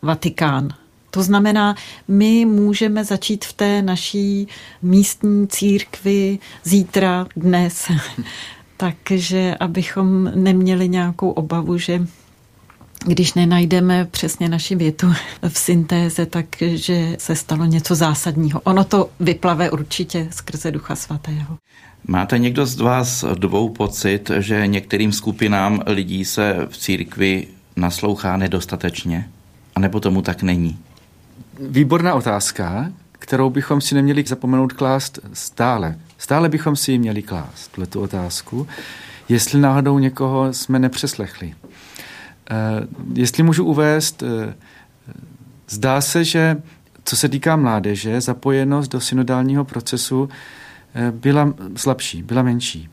Vatikán. 0.03 0.69
To 1.11 1.23
znamená, 1.23 1.75
my 2.09 2.45
můžeme 2.45 3.05
začít 3.05 3.45
v 3.45 3.53
té 3.53 3.83
naší 3.83 4.49
místní 4.83 5.49
církvi 5.49 6.39
zítra, 6.65 7.27
dnes. 7.37 7.91
Takže 8.77 9.55
abychom 9.61 10.33
neměli 10.35 10.89
nějakou 10.89 11.31
obavu, 11.31 11.79
že 11.79 12.07
když 13.07 13.35
nenajdeme 13.35 14.05
přesně 14.11 14.49
naši 14.49 14.75
větu 14.75 15.13
v 15.49 15.59
syntéze, 15.59 16.27
takže 16.27 17.17
se 17.19 17.37
stalo 17.37 17.65
něco 17.65 17.95
zásadního. 17.95 18.61
Ono 18.61 18.85
to 18.85 19.11
vyplave 19.21 19.71
určitě 19.71 20.29
skrze 20.31 20.71
Ducha 20.71 20.97
Svatého. 20.97 21.57
Máte 22.07 22.39
někdo 22.39 22.67
z 22.67 22.81
vás 22.81 23.25
dvou 23.35 23.69
pocit, 23.69 24.31
že 24.39 24.67
některým 24.67 25.13
skupinám 25.13 25.83
lidí 25.87 26.25
se 26.25 26.57
v 26.71 26.79
církvi 26.79 27.47
naslouchá 27.77 28.37
nedostatečně? 28.37 29.29
A 29.75 29.81
nebo 29.81 30.01
tomu 30.01 30.23
tak 30.23 30.43
není? 30.43 30.79
Výborná 31.61 32.15
otázka, 32.15 32.93
kterou 33.13 33.51
bychom 33.51 33.81
si 33.81 33.95
neměli 33.95 34.25
zapomenout 34.27 34.73
klást 34.73 35.19
stále. 35.33 35.99
Stále 36.19 36.49
bychom 36.49 36.77
si 36.77 36.93
ji 36.93 36.99
měli 36.99 37.23
klást, 37.23 37.79
tu 37.89 38.01
otázku, 38.01 38.67
jestli 39.29 39.61
náhodou 39.61 39.99
někoho 39.99 40.53
jsme 40.53 40.79
nepřeslechli. 40.79 41.55
Eh, 42.51 42.55
jestli 43.15 43.43
můžu 43.43 43.65
uvést, 43.65 44.23
eh, 44.23 44.55
zdá 45.69 46.01
se, 46.01 46.25
že 46.25 46.63
co 47.05 47.17
se 47.17 47.29
týká 47.29 47.57
mládeže, 47.57 48.21
zapojenost 48.21 48.93
do 48.93 49.01
synodálního 49.01 49.65
procesu 49.65 50.29
eh, 50.95 51.11
byla 51.11 51.55
slabší, 51.77 52.23
byla 52.23 52.43
menší. 52.43 52.89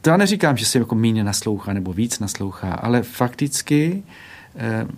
To 0.00 0.10
já 0.10 0.16
neříkám, 0.16 0.56
že 0.56 0.66
se 0.66 0.78
jako 0.78 0.94
méně 0.94 1.24
naslouchá 1.24 1.72
nebo 1.72 1.92
víc 1.92 2.18
naslouchá, 2.18 2.72
ale 2.72 3.02
fakticky 3.02 4.02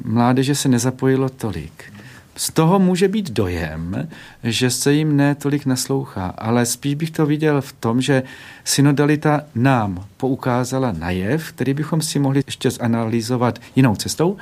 mládeže 0.05 0.55
se 0.55 0.69
nezapojilo 0.69 1.29
tolik. 1.29 1.93
z 2.37 2.53
toho 2.53 2.79
může 2.79 3.09
být 3.09 3.31
dojem, 3.31 4.09
že 4.45 4.71
se 4.71 4.93
jim 4.93 5.17
ne 5.17 5.35
tolik 5.35 5.67
naslouchá, 5.67 6.27
ale 6.27 6.67
spíš 6.67 6.95
bych 6.95 7.11
to 7.11 7.27
viděl 7.27 7.61
v 7.61 7.73
tom, 7.73 8.01
že 8.01 8.23
synodalita 8.65 9.41
nám 9.55 10.05
poukázala 10.17 10.93
na 10.93 11.11
jev, 11.11 11.53
který 11.53 11.75
bychom 11.75 12.03
si 12.03 12.19
mohli 12.19 12.43
ještě 12.47 12.71
zanalýzovat 12.71 13.59
jinou 13.77 13.97
cestou, 13.97 14.37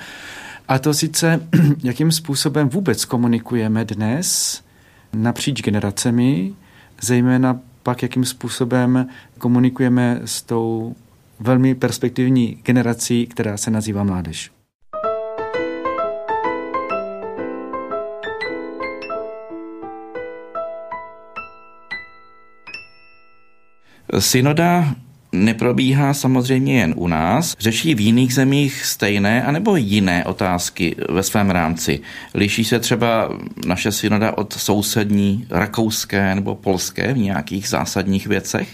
a 0.68 0.78
to 0.78 0.94
sice, 0.94 1.40
jakým 1.82 2.12
způsobem 2.12 2.68
vůbec 2.68 3.04
komunikujeme 3.04 3.84
dnes 3.84 4.60
napříč 5.12 5.62
generacemi, 5.62 6.54
zejména 7.00 7.60
pak, 7.82 8.02
jakým 8.02 8.24
způsobem 8.24 9.06
komunikujeme 9.38 10.20
s 10.24 10.42
tou 10.42 10.94
velmi 11.40 11.74
perspektivní 11.74 12.58
generací, 12.62 13.26
která 13.26 13.56
se 13.56 13.70
nazývá 13.70 14.04
mládež. 14.04 14.57
Synoda 24.18 24.94
neprobíhá 25.32 26.14
samozřejmě 26.14 26.80
jen 26.80 26.94
u 26.96 27.08
nás, 27.08 27.56
řeší 27.60 27.94
v 27.94 28.00
jiných 28.00 28.34
zemích 28.34 28.84
stejné 28.84 29.44
anebo 29.44 29.76
jiné 29.76 30.24
otázky 30.24 30.96
ve 31.08 31.22
svém 31.22 31.50
rámci. 31.50 32.00
Liší 32.34 32.64
se 32.64 32.78
třeba 32.78 33.38
naše 33.66 33.92
synoda 33.92 34.38
od 34.38 34.52
sousední 34.52 35.46
rakouské 35.50 36.34
nebo 36.34 36.54
polské 36.54 37.14
v 37.14 37.18
nějakých 37.18 37.68
zásadních 37.68 38.26
věcech? 38.26 38.68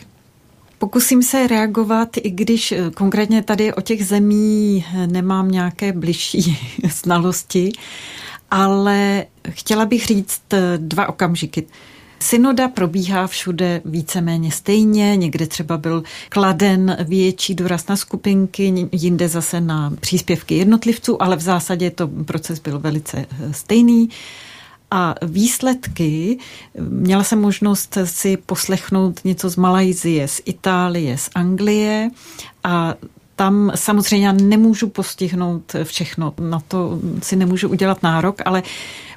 Pokusím 0.78 1.22
se 1.22 1.46
reagovat, 1.46 2.08
i 2.16 2.30
když 2.30 2.72
eh, 2.72 2.90
konkrétně 2.94 3.42
tady 3.42 3.74
o 3.74 3.80
těch 3.80 4.06
zemí 4.06 4.84
eh, 4.94 5.06
nemám 5.06 5.50
nějaké 5.50 5.92
bližší 5.92 6.58
znalosti, 6.90 7.72
ale 8.50 9.26
chtěla 9.50 9.86
bych 9.86 10.06
říct 10.06 10.42
eh, 10.52 10.58
dva 10.78 11.08
okamžiky. 11.08 11.66
Synoda 12.20 12.68
probíhá 12.68 13.26
všude 13.26 13.80
víceméně 13.84 14.52
stejně, 14.52 15.16
někde 15.16 15.46
třeba 15.46 15.76
byl 15.76 16.02
kladen 16.28 16.96
větší 17.04 17.54
důraz 17.54 17.86
na 17.86 17.96
skupinky, 17.96 18.88
jinde 18.92 19.28
zase 19.28 19.60
na 19.60 19.92
příspěvky 20.00 20.54
jednotlivců, 20.54 21.22
ale 21.22 21.36
v 21.36 21.40
zásadě 21.40 21.90
to 21.90 22.08
proces 22.08 22.58
byl 22.58 22.78
velice 22.78 23.26
stejný. 23.50 24.08
A 24.90 25.14
výsledky, 25.22 26.38
měla 26.78 27.24
jsem 27.24 27.40
možnost 27.40 27.98
si 28.04 28.36
poslechnout 28.36 29.20
něco 29.24 29.50
z 29.50 29.56
Malajzie, 29.56 30.28
z 30.28 30.40
Itálie, 30.44 31.18
z 31.18 31.30
Anglie 31.34 32.10
a 32.64 32.94
tam 33.36 33.72
samozřejmě 33.74 34.26
já 34.26 34.32
nemůžu 34.32 34.88
postihnout 34.88 35.76
všechno, 35.84 36.34
na 36.40 36.60
to 36.68 36.98
si 37.22 37.36
nemůžu 37.36 37.68
udělat 37.68 38.02
nárok, 38.02 38.42
ale 38.44 38.62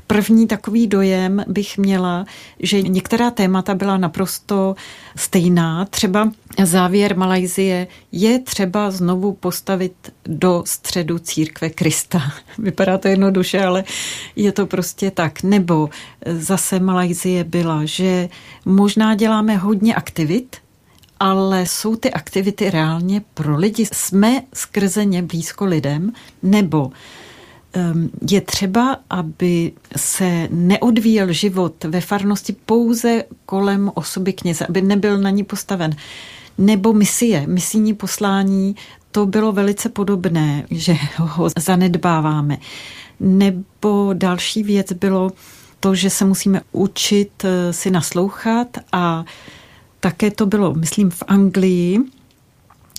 První 0.07 0.47
takový 0.47 0.87
dojem 0.87 1.43
bych 1.47 1.77
měla, 1.77 2.25
že 2.59 2.81
některá 2.81 3.31
témata 3.31 3.75
byla 3.75 3.97
naprosto 3.97 4.75
stejná. 5.15 5.85
Třeba 5.85 6.31
závěr 6.63 7.17
Malajzie 7.17 7.87
je 8.11 8.39
třeba 8.39 8.91
znovu 8.91 9.33
postavit 9.33 9.93
do 10.25 10.63
středu 10.65 11.19
církve 11.19 11.69
Krista. 11.69 12.21
Vypadá 12.57 12.97
to 12.97 13.07
jednoduše, 13.07 13.65
ale 13.65 13.83
je 14.35 14.51
to 14.51 14.65
prostě 14.65 15.11
tak. 15.11 15.43
Nebo 15.43 15.89
zase 16.25 16.79
Malajzie 16.79 17.43
byla, 17.43 17.85
že 17.85 18.29
možná 18.65 19.15
děláme 19.15 19.55
hodně 19.57 19.95
aktivit, 19.95 20.57
ale 21.19 21.65
jsou 21.65 21.95
ty 21.95 22.11
aktivity 22.11 22.69
reálně 22.69 23.21
pro 23.33 23.57
lidi? 23.57 23.87
Jsme 23.93 24.41
skrze 24.53 25.05
ně 25.05 25.21
blízko 25.21 25.65
lidem? 25.65 26.11
Nebo 26.43 26.91
je 28.29 28.41
třeba, 28.41 28.97
aby 29.09 29.71
se 29.95 30.47
neodvíjel 30.51 31.33
život 31.33 31.83
ve 31.83 32.01
farnosti 32.01 32.55
pouze 32.65 33.23
kolem 33.45 33.91
osoby 33.93 34.33
kněze, 34.33 34.65
aby 34.65 34.81
nebyl 34.81 35.17
na 35.17 35.29
ní 35.29 35.43
postaven. 35.43 35.95
Nebo 36.57 36.93
misie, 36.93 37.47
misijní 37.47 37.93
poslání, 37.93 38.75
to 39.11 39.25
bylo 39.25 39.51
velice 39.51 39.89
podobné, 39.89 40.65
že 40.71 40.95
ho 41.17 41.49
zanedbáváme. 41.57 42.57
Nebo 43.19 44.09
další 44.13 44.63
věc 44.63 44.93
bylo 44.93 45.31
to, 45.79 45.95
že 45.95 46.09
se 46.09 46.25
musíme 46.25 46.61
učit 46.71 47.43
eh, 47.43 47.73
si 47.73 47.91
naslouchat 47.91 48.77
a 48.91 49.25
také 49.99 50.31
to 50.31 50.45
bylo, 50.45 50.73
myslím, 50.73 51.09
v 51.09 51.23
Anglii, 51.27 51.99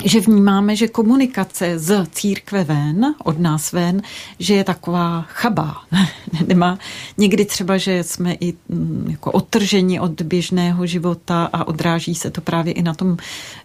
že 0.04 0.20
vnímáme, 0.20 0.76
že 0.76 0.88
komunikace 0.88 1.78
z 1.78 2.06
církve 2.12 2.64
ven, 2.64 3.14
od 3.24 3.38
nás 3.38 3.72
ven, 3.72 4.02
že 4.38 4.54
je 4.54 4.64
taková 4.64 5.22
chabá. 5.22 5.76
Nemá 6.46 6.78
někdy 7.16 7.44
třeba, 7.44 7.76
že 7.78 8.04
jsme 8.04 8.34
i 8.40 8.54
mm, 8.68 9.06
jako 9.10 9.32
odtrženi 9.32 10.00
od 10.00 10.22
běžného 10.22 10.86
života 10.86 11.50
a 11.52 11.68
odráží 11.68 12.14
se 12.14 12.30
to 12.30 12.40
právě 12.40 12.72
i 12.72 12.82
na 12.82 12.94
tom 12.94 13.16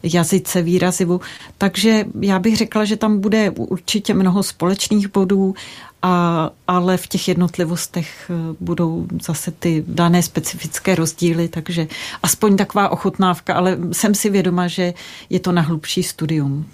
jazyce, 0.04 0.62
výrazivu. 0.62 1.22
Takže 1.58 2.06
já 2.22 2.40
bych 2.40 2.58
řekla, 2.58 2.86
že 2.86 2.98
tam 2.98 3.20
bude 3.20 3.50
určitě 3.50 4.14
mnoho 4.14 4.44
společných 4.44 5.08
bodů 5.08 5.56
a, 6.04 6.52
ale 6.68 6.98
v 6.98 7.08
těch 7.08 7.28
jednotlivostech 7.28 8.32
eh, 8.32 8.56
budou 8.60 9.08
zase 9.22 9.52
ty 9.52 9.84
dané 9.88 10.24
specifické 10.24 10.96
rozdíly, 10.96 11.48
takže 11.48 11.88
aspoň 12.24 12.58
taková 12.58 12.90
ochutnávka, 12.90 13.54
ale 13.54 13.78
jsem 13.92 14.16
si 14.16 14.30
vědoma, 14.30 14.68
že 14.68 14.94
je 15.30 15.40
to 15.40 15.52
na 15.52 15.62
hlubší 15.62 16.04
studium. 16.04 16.66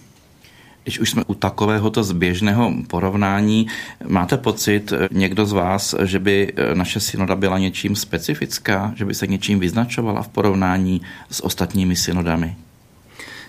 Když 0.84 1.00
už 1.00 1.10
jsme 1.10 1.24
u 1.28 1.34
takovéhoto 1.34 2.04
zběžného 2.04 2.74
porovnání, 2.88 3.68
máte 4.08 4.38
pocit 4.38 4.92
eh, 4.92 5.08
někdo 5.12 5.46
z 5.46 5.52
vás, 5.52 5.96
že 6.04 6.20
by 6.20 6.54
eh, 6.56 6.76
naše 6.76 7.00
synoda 7.00 7.36
byla 7.36 7.58
něčím 7.58 7.96
specifická, 7.96 8.94
že 8.96 9.06
by 9.06 9.14
se 9.14 9.28
něčím 9.28 9.60
vyznačovala 9.60 10.22
v 10.22 10.28
porovnání 10.28 11.02
s 11.32 11.44
ostatními 11.44 11.96
synodami? 11.96 12.56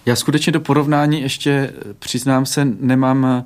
Já 0.07 0.17
skutečně 0.17 0.53
do 0.53 0.61
porovnání 0.61 1.21
ještě, 1.21 1.73
přiznám 1.99 2.47
se, 2.47 2.65
nemám 2.81 3.45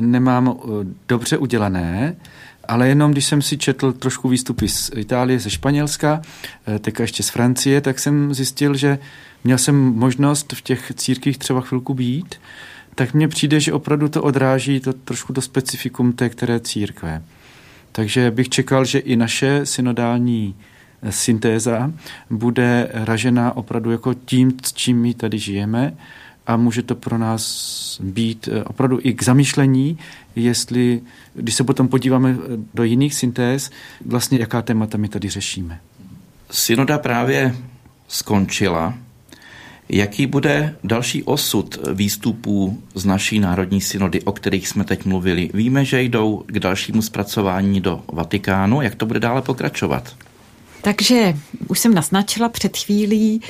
nemám 0.00 0.56
eh, 0.56 0.68
dobře 1.08 1.38
udělané, 1.38 2.16
ale 2.68 2.88
jenom 2.88 3.12
když 3.12 3.24
jsem 3.24 3.42
si 3.42 3.58
četl 3.58 3.92
trošku 3.92 4.28
výstupy 4.28 4.68
z 4.68 4.90
Itálie, 4.96 5.38
ze 5.38 5.50
Španělska, 5.50 6.22
eh, 6.66 6.78
teďka 6.78 7.02
ještě 7.02 7.22
z 7.22 7.28
Francie, 7.28 7.80
tak 7.80 7.98
jsem 7.98 8.34
zjistil, 8.34 8.74
že 8.74 8.98
měl 9.44 9.58
jsem 9.58 9.76
možnost 9.76 10.52
v 10.52 10.62
těch 10.62 10.92
církvích 10.94 11.38
třeba 11.38 11.60
chvilku 11.60 11.94
být, 11.94 12.34
tak 12.94 13.14
mně 13.14 13.28
přijde, 13.28 13.60
že 13.60 13.72
opravdu 13.72 14.08
to 14.08 14.22
odráží 14.22 14.80
to 14.80 14.92
trošku 14.92 15.32
do 15.32 15.42
specifikum 15.42 16.12
té 16.12 16.28
které 16.28 16.60
církve. 16.60 17.22
Takže 17.92 18.30
bych 18.30 18.48
čekal, 18.48 18.84
že 18.84 18.98
i 18.98 19.16
naše 19.16 19.66
synodální 19.66 20.54
eh, 21.02 21.12
syntéza 21.12 21.92
bude 22.30 22.88
ražená 22.92 23.56
opravdu 23.56 23.90
jako 23.90 24.14
tím, 24.14 24.52
s 24.64 24.72
čím 24.72 25.00
my 25.00 25.14
tady 25.14 25.38
žijeme 25.38 25.94
a 26.46 26.56
může 26.56 26.82
to 26.82 26.94
pro 26.94 27.18
nás 27.18 28.00
být 28.02 28.48
eh, 28.52 28.64
opravdu 28.64 28.98
i 29.02 29.14
k 29.14 29.22
zamýšlení, 29.22 29.98
jestli, 30.36 31.00
když 31.34 31.54
se 31.54 31.64
potom 31.64 31.88
podíváme 31.88 32.30
eh, 32.30 32.56
do 32.74 32.84
jiných 32.84 33.14
syntéz, 33.14 33.70
vlastně 34.06 34.38
jaká 34.38 34.62
témata 34.62 34.98
my 34.98 35.08
tady 35.08 35.28
řešíme. 35.28 35.80
Synoda 36.50 36.98
právě 36.98 37.56
skončila. 38.08 38.94
Jaký 39.88 40.26
bude 40.26 40.76
další 40.84 41.22
osud 41.22 41.78
výstupů 41.94 42.82
z 42.94 43.04
naší 43.04 43.40
národní 43.40 43.80
synody, 43.80 44.22
o 44.22 44.32
kterých 44.32 44.68
jsme 44.68 44.84
teď 44.84 45.04
mluvili? 45.04 45.50
Víme, 45.54 45.84
že 45.84 46.02
jdou 46.02 46.44
k 46.46 46.58
dalšímu 46.58 47.02
zpracování 47.02 47.80
do 47.80 48.02
Vatikánu. 48.12 48.82
Jak 48.82 48.94
to 48.94 49.06
bude 49.06 49.20
dále 49.20 49.42
pokračovat? 49.42 50.16
Takže 50.82 51.34
už 51.68 51.78
jsem 51.78 51.94
naznačila 51.94 52.48
před 52.48 52.76
chvílí, 52.76 53.40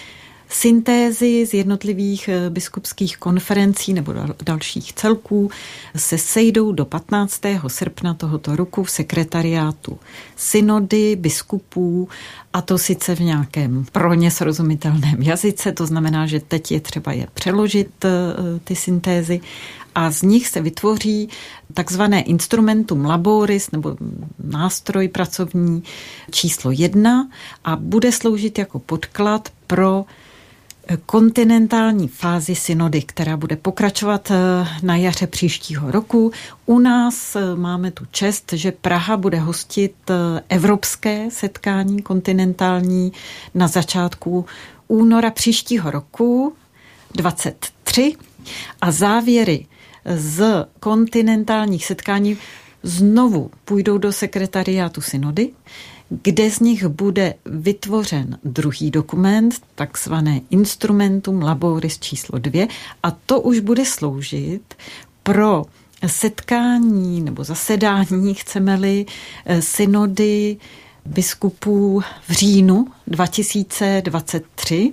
syntézy 0.55 1.47
z 1.47 1.55
jednotlivých 1.55 2.29
eh, 2.29 2.51
biskupských 2.51 3.17
konferencí 3.17 3.93
nebo 3.93 4.15
dalších 4.45 4.93
celků 4.93 5.51
se 5.97 6.19
sejdou 6.19 6.73
do 6.73 6.85
15. 6.85 7.41
srpna 7.67 8.15
tohoto 8.15 8.57
roku 8.57 8.85
v 8.85 8.91
sekretariátu 8.91 9.99
synody 10.37 11.17
biskupů 11.17 12.09
a 12.53 12.63
to 12.63 12.79
sice 12.79 13.15
v 13.15 13.21
nějakém 13.21 13.85
pro 13.93 14.15
ně 14.15 14.31
srozumitelném 14.31 15.23
jazyce, 15.23 15.73
to 15.73 15.87
znamená, 15.87 16.27
že 16.27 16.41
teď 16.41 16.73
je 16.73 16.81
třeba 16.81 17.13
je 17.13 17.27
přeložit 17.35 18.05
eh, 18.05 18.11
ty 18.65 18.77
syntézy 18.77 19.41
a 19.95 20.11
z 20.11 20.23
nich 20.23 20.49
se 20.49 20.61
vytvoří 20.61 21.29
takzvané 21.75 22.23
instrumentum 22.23 23.05
laboris 23.05 23.71
nebo 23.71 23.97
nástroj 24.45 25.09
pracovní 25.09 25.83
číslo 26.31 26.71
jedna 26.71 27.29
a 27.65 27.77
bude 27.77 28.13
sloužit 28.13 28.59
jako 28.59 28.79
podklad 28.79 29.49
pro 29.67 30.05
kontinentální 31.07 32.09
fázi 32.09 32.55
synody, 32.55 33.03
která 33.03 33.37
bude 33.37 33.57
pokračovat 33.57 34.31
eh, 34.31 34.37
na 34.83 34.97
jaře 34.97 35.27
příštího 35.27 35.91
roku. 35.91 36.33
U 36.67 36.79
nás 36.79 37.37
eh, 37.37 37.57
máme 37.57 37.91
tu 37.91 38.05
čest, 38.11 38.53
že 38.53 38.73
Praha 38.73 39.17
bude 39.17 39.39
hostit 39.39 39.95
eh, 40.11 40.15
evropské 40.49 41.31
setkání 41.31 42.03
kontinentální 42.03 43.13
na 43.55 43.69
začátku 43.69 44.47
února 44.89 45.31
příštího 45.31 45.91
roku 45.91 46.55
23 47.15 48.15
a 48.81 48.91
závěry 48.93 49.67
z 50.17 50.67
kontinentálních 50.81 51.87
setkání 51.87 52.39
znovu 52.83 53.51
půjdou 53.65 53.99
do 53.99 54.13
sekretariátu 54.13 55.01
synody, 55.01 55.51
kde 56.23 56.51
z 56.51 56.61
nich 56.61 56.87
bude 56.87 57.35
vytvořen 57.45 58.39
druhý 58.45 58.91
dokument, 58.91 59.55
takzvané 59.75 60.41
Instrumentum 60.51 61.43
Laboris 61.43 61.99
číslo 61.99 62.39
dvě, 62.39 62.69
a 63.03 63.11
to 63.11 63.41
už 63.41 63.59
bude 63.59 63.85
sloužit 63.85 64.75
pro 65.23 65.65
setkání 66.07 67.21
nebo 67.21 67.45
zasedání, 67.45 68.35
chceme-li, 68.35 69.07
eh, 69.47 69.63
synody 69.63 70.57
biskupů 71.07 72.03
v 72.29 72.33
říjnu 72.33 72.87
2023 73.07 74.93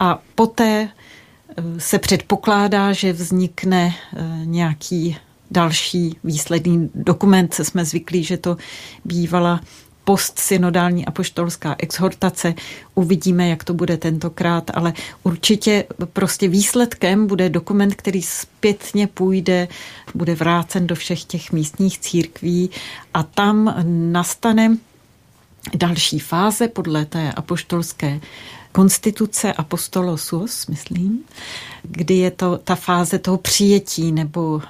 a 0.00 0.22
poté 0.34 0.88
eh, 0.88 1.62
se 1.80 1.98
předpokládá, 1.98 2.92
že 2.92 3.12
vznikne 3.12 3.94
eh, 3.94 4.40
nějaký 4.44 5.16
další 5.50 6.16
výsledný 6.24 6.90
dokument. 6.94 7.54
Jsme 7.54 7.84
zvyklí, 7.84 8.24
že 8.24 8.36
to 8.36 8.56
bývala 9.04 9.60
postsynodální 10.04 11.06
apoštolská 11.06 11.76
exhortace. 11.78 12.54
Uvidíme, 12.94 13.48
jak 13.48 13.64
to 13.64 13.74
bude 13.74 13.96
tentokrát, 13.96 14.70
ale 14.74 14.92
určitě 15.22 15.84
prostě 16.12 16.48
výsledkem 16.48 17.26
bude 17.26 17.48
dokument, 17.48 17.94
který 17.94 18.22
zpětně 18.22 19.06
půjde, 19.06 19.68
bude 20.14 20.34
vrácen 20.34 20.86
do 20.86 20.94
všech 20.94 21.24
těch 21.24 21.52
místních 21.52 21.98
církví 21.98 22.70
a 23.14 23.22
tam 23.22 23.74
nastane 24.12 24.76
další 25.74 26.18
fáze 26.18 26.68
podle 26.68 27.04
té 27.04 27.32
apoštolské 27.32 28.20
konstituce 28.72 29.52
Apostolosus, 29.52 30.66
myslím, 30.66 31.24
kdy 31.82 32.14
je 32.14 32.30
to 32.30 32.58
ta 32.64 32.74
fáze 32.74 33.18
toho 33.18 33.36
přijetí 33.36 34.12
nebo 34.12 34.62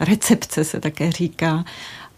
recepce 0.00 0.64
se 0.64 0.80
také 0.80 1.12
říká, 1.12 1.64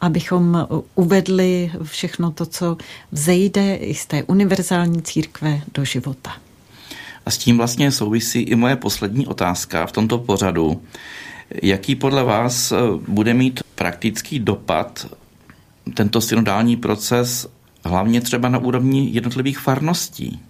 abychom 0.00 0.68
uvedli 0.94 1.72
všechno 1.82 2.30
to, 2.30 2.46
co 2.46 2.76
vzejde 3.12 3.76
i 3.76 3.94
z 3.94 4.06
té 4.06 4.22
univerzální 4.22 5.02
církve 5.02 5.60
do 5.74 5.84
života. 5.84 6.32
A 7.26 7.30
s 7.30 7.38
tím 7.38 7.56
vlastně 7.56 7.92
souvisí 7.92 8.40
i 8.40 8.54
moje 8.54 8.76
poslední 8.76 9.26
otázka 9.26 9.86
v 9.86 9.92
tomto 9.92 10.18
pořadu. 10.18 10.82
Jaký 11.62 11.94
podle 11.94 12.24
vás 12.24 12.72
eh, 12.72 12.76
bude 13.08 13.34
mít 13.34 13.60
praktický 13.74 14.38
dopad 14.38 15.06
tento 15.94 16.20
synodální 16.20 16.76
proces, 16.76 17.48
hlavně 17.84 18.20
třeba 18.20 18.48
na 18.48 18.58
úrovni 18.58 19.10
jednotlivých 19.10 19.58
farností? 19.58 20.40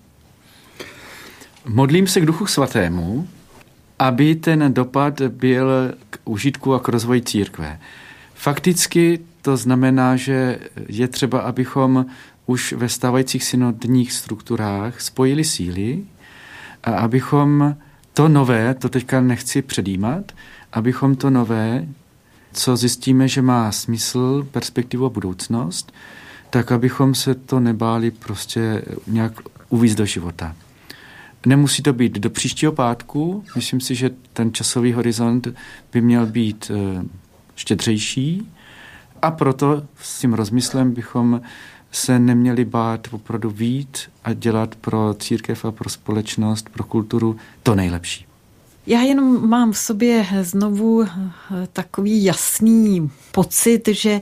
Modlím 1.68 2.07
se 2.07 2.20
k 2.20 2.26
Duchu 2.26 2.47
Svatému, 2.47 3.28
aby 3.99 4.34
ten 4.34 4.74
dopad 4.74 5.20
byl 5.20 5.70
k 6.11 6.18
užitku 6.24 6.74
a 6.74 6.80
k 6.80 6.88
rozvoji 6.88 7.22
církve. 7.22 7.80
Fakticky 8.34 9.20
to 9.47 9.57
znamená, 9.57 10.16
že 10.16 10.59
je 10.88 11.09
třeba, 11.09 11.40
abychom 11.40 12.07
už 12.47 12.72
ve 12.72 12.88
stávajících 12.88 13.44
synodních 13.44 14.12
strukturách 14.12 15.01
spojili 15.01 15.44
síly 15.44 16.05
a 16.84 16.90
abychom 16.90 17.76
to 18.14 18.28
nové, 18.28 18.74
to 18.74 18.88
teďka 18.88 19.20
nechci 19.20 19.62
předjímat, 19.62 20.32
abychom 20.72 21.16
to 21.16 21.30
nové, 21.30 21.86
co 22.53 22.76
zjistíme, 22.76 23.28
že 23.28 23.42
má 23.42 23.72
smysl, 23.72 24.49
perspektivu 24.51 25.07
a 25.07 25.11
budoucnost, 25.11 25.92
tak 26.51 26.72
abychom 26.72 27.14
se 27.14 27.34
to 27.34 27.61
nebáli 27.61 28.11
prostě 28.11 28.82
nějak 29.07 29.32
uvízt 29.68 29.99
do 29.99 30.07
života. 30.07 30.57
Nemusí 31.47 31.82
to 31.82 31.92
být 31.92 32.18
do 32.18 32.30
příštího 32.30 32.72
pátku. 32.72 33.44
Myslím 33.57 33.80
si, 33.80 33.94
že 33.94 34.11
ten 34.32 34.53
časový 34.53 34.92
horizont 34.92 35.49
by 35.92 36.01
měl 36.01 36.26
být 36.26 36.70
eh, 36.74 37.05
štědřejší 37.57 38.49
a 39.27 39.31
proto 39.31 39.83
s 40.03 40.20
tím 40.20 40.35
rozmyslem 40.35 40.93
bychom 40.93 41.41
se 41.93 42.18
neměli 42.18 42.64
bát 42.64 43.09
opravdu 43.12 43.51
vít 43.51 43.99
a 44.24 44.33
dělat 44.33 44.74
pro 44.74 45.14
církev 45.18 45.64
a 45.64 45.72
pro 45.72 45.91
společnost, 45.91 46.68
pro 46.68 46.85
kulturu 46.85 47.37
to 47.62 47.74
nejlepší. 47.74 48.27
Já 48.87 49.01
jenom 49.01 49.49
mám 49.49 49.72
v 49.72 49.79
sobě 49.79 50.27
znovu 50.43 51.05
takový 51.72 52.24
jasný 52.24 53.11
pocit, 53.33 53.89
že 53.89 54.20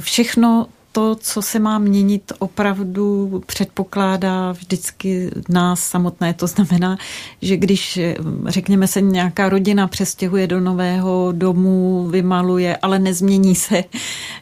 všechno 0.00 0.66
to, 0.92 1.14
co 1.14 1.42
se 1.42 1.58
má 1.58 1.78
měnit, 1.78 2.32
opravdu 2.38 3.42
předpokládá 3.46 4.52
vždycky 4.52 5.30
nás 5.48 5.80
samotné. 5.80 6.34
To 6.34 6.46
znamená, 6.46 6.98
že 7.42 7.56
když, 7.56 7.98
řekněme 8.46 8.86
se, 8.86 9.00
nějaká 9.00 9.48
rodina 9.48 9.88
přestěhuje 9.88 10.46
do 10.46 10.60
nového 10.60 11.32
domu, 11.32 12.08
vymaluje, 12.10 12.76
ale 12.76 12.98
nezmění 12.98 13.54
se 13.54 13.84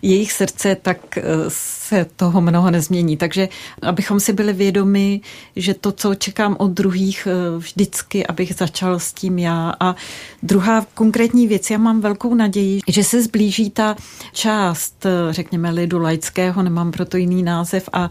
jejich 0.02 0.32
srdce, 0.32 0.76
tak 0.82 1.18
eh, 1.18 1.22
se 1.48 2.06
toho 2.16 2.40
mnoho 2.40 2.70
nezmění. 2.70 3.16
Takže 3.16 3.48
abychom 3.82 4.20
si 4.20 4.32
byli 4.32 4.52
vědomi, 4.52 5.20
že 5.56 5.74
to, 5.74 5.92
co 5.92 6.14
čekám 6.14 6.56
od 6.58 6.70
druhých, 6.70 7.28
eh, 7.30 7.58
vždycky, 7.58 8.26
abych 8.26 8.54
začal 8.54 8.98
s 8.98 9.12
tím 9.12 9.38
já. 9.38 9.74
A 9.80 9.96
druhá 10.42 10.86
konkrétní 10.94 11.46
věc, 11.46 11.70
já 11.70 11.78
mám 11.78 12.00
velkou 12.00 12.34
naději, 12.34 12.80
že 12.88 13.04
se 13.04 13.22
zblíží 13.22 13.70
ta 13.70 13.96
část, 14.32 15.06
eh, 15.06 15.32
řekněme, 15.32 15.70
lidu 15.70 15.98
laického, 16.38 16.62
nemám 16.62 16.92
proto 16.92 17.16
jiný 17.16 17.42
název, 17.42 17.88
a 17.92 18.08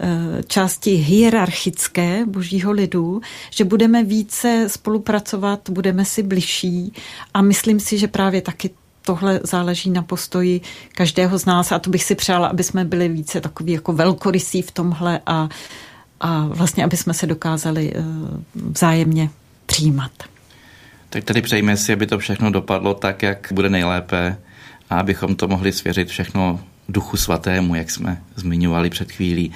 eh, 0.00 0.42
části 0.46 0.90
hierarchické 0.90 2.26
božího 2.26 2.72
lidu, 2.72 3.20
že 3.50 3.64
budeme 3.64 4.04
více 4.04 4.68
spolupracovat, 4.68 5.70
budeme 5.70 6.04
si 6.04 6.22
bližší 6.22 6.92
a 7.34 7.42
myslím 7.42 7.80
si, 7.80 7.98
že 7.98 8.08
právě 8.08 8.42
taky 8.42 8.70
tohle 9.02 9.40
záleží 9.44 9.90
na 9.90 10.02
postoji 10.02 10.60
každého 10.92 11.38
z 11.38 11.44
nás 11.44 11.72
a 11.72 11.78
to 11.78 11.90
bych 11.90 12.04
si 12.04 12.14
přála, 12.14 12.48
aby 12.48 12.62
jsme 12.62 12.84
byli 12.84 13.08
více 13.08 13.40
takový 13.40 13.72
jako 13.72 13.92
velkorysí 13.92 14.62
v 14.62 14.70
tomhle 14.70 15.20
a, 15.26 15.48
a 16.20 16.46
vlastně, 16.46 16.84
aby 16.84 16.96
jsme 16.96 17.14
se 17.14 17.26
dokázali 17.26 17.92
uh, 17.94 18.02
vzájemně 18.54 19.30
přijímat. 19.66 20.12
Tak 21.10 21.24
tady 21.24 21.42
přejme 21.42 21.76
si, 21.76 21.92
aby 21.92 22.06
to 22.06 22.18
všechno 22.18 22.50
dopadlo 22.50 22.94
tak, 22.94 23.22
jak 23.22 23.52
bude 23.52 23.70
nejlépe 23.70 24.36
a 24.90 24.98
abychom 24.98 25.36
to 25.36 25.48
mohli 25.48 25.72
svěřit 25.72 26.08
všechno 26.08 26.60
Duchu 26.88 27.16
Svatému, 27.16 27.74
jak 27.74 27.90
jsme 27.90 28.22
zmiňovali 28.36 28.90
před 28.90 29.12
chvílí. 29.12 29.52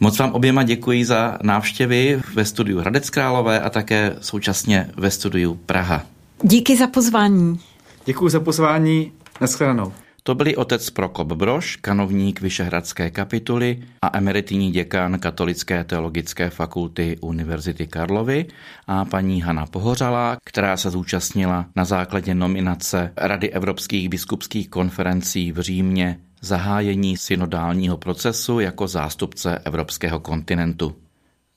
Moc 0.00 0.18
vám 0.18 0.32
oběma 0.32 0.62
děkuji 0.62 1.04
za 1.04 1.38
návštěvy 1.42 2.20
ve 2.34 2.44
studiu 2.44 2.78
Hradec 2.78 3.10
Králové 3.10 3.60
a 3.60 3.70
také 3.70 4.16
současně 4.20 4.90
ve 4.96 5.10
studiu 5.10 5.54
Praha. 5.54 6.02
Díky 6.42 6.76
za 6.76 6.86
pozvání. 6.86 7.60
Děkuji 8.04 8.28
za 8.28 8.40
pozvání. 8.40 9.12
Naschledanou. 9.40 9.92
To 10.26 10.34
byli 10.34 10.56
otec 10.56 10.90
Prokop 10.90 11.32
Broš, 11.32 11.76
kanovník 11.76 12.40
Vyšehradské 12.40 13.10
kapituly 13.10 13.82
a 14.02 14.18
emeritní 14.18 14.70
děkan 14.70 15.18
Katolické 15.18 15.84
teologické 15.84 16.50
fakulty 16.50 17.16
Univerzity 17.20 17.86
Karlovy 17.86 18.46
a 18.86 19.04
paní 19.04 19.42
Hana 19.42 19.66
Pohořalá, 19.66 20.36
která 20.44 20.76
se 20.76 20.90
zúčastnila 20.90 21.66
na 21.76 21.84
základě 21.84 22.34
nominace 22.34 23.12
Rady 23.16 23.50
evropských 23.50 24.08
biskupských 24.08 24.68
konferencí 24.68 25.52
v 25.52 25.60
Římě 25.60 26.18
zahájení 26.44 27.16
synodálního 27.16 27.96
procesu 27.96 28.60
jako 28.60 28.88
zástupce 28.88 29.58
evropského 29.58 30.20
kontinentu. 30.20 30.96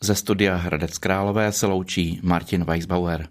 Ze 0.02 0.16
studia 0.16 0.56
Hradec 0.56 0.98
Králové 0.98 1.52
se 1.52 1.66
loučí 1.66 2.20
Martin 2.24 2.64
Weisbauer. 2.64 3.28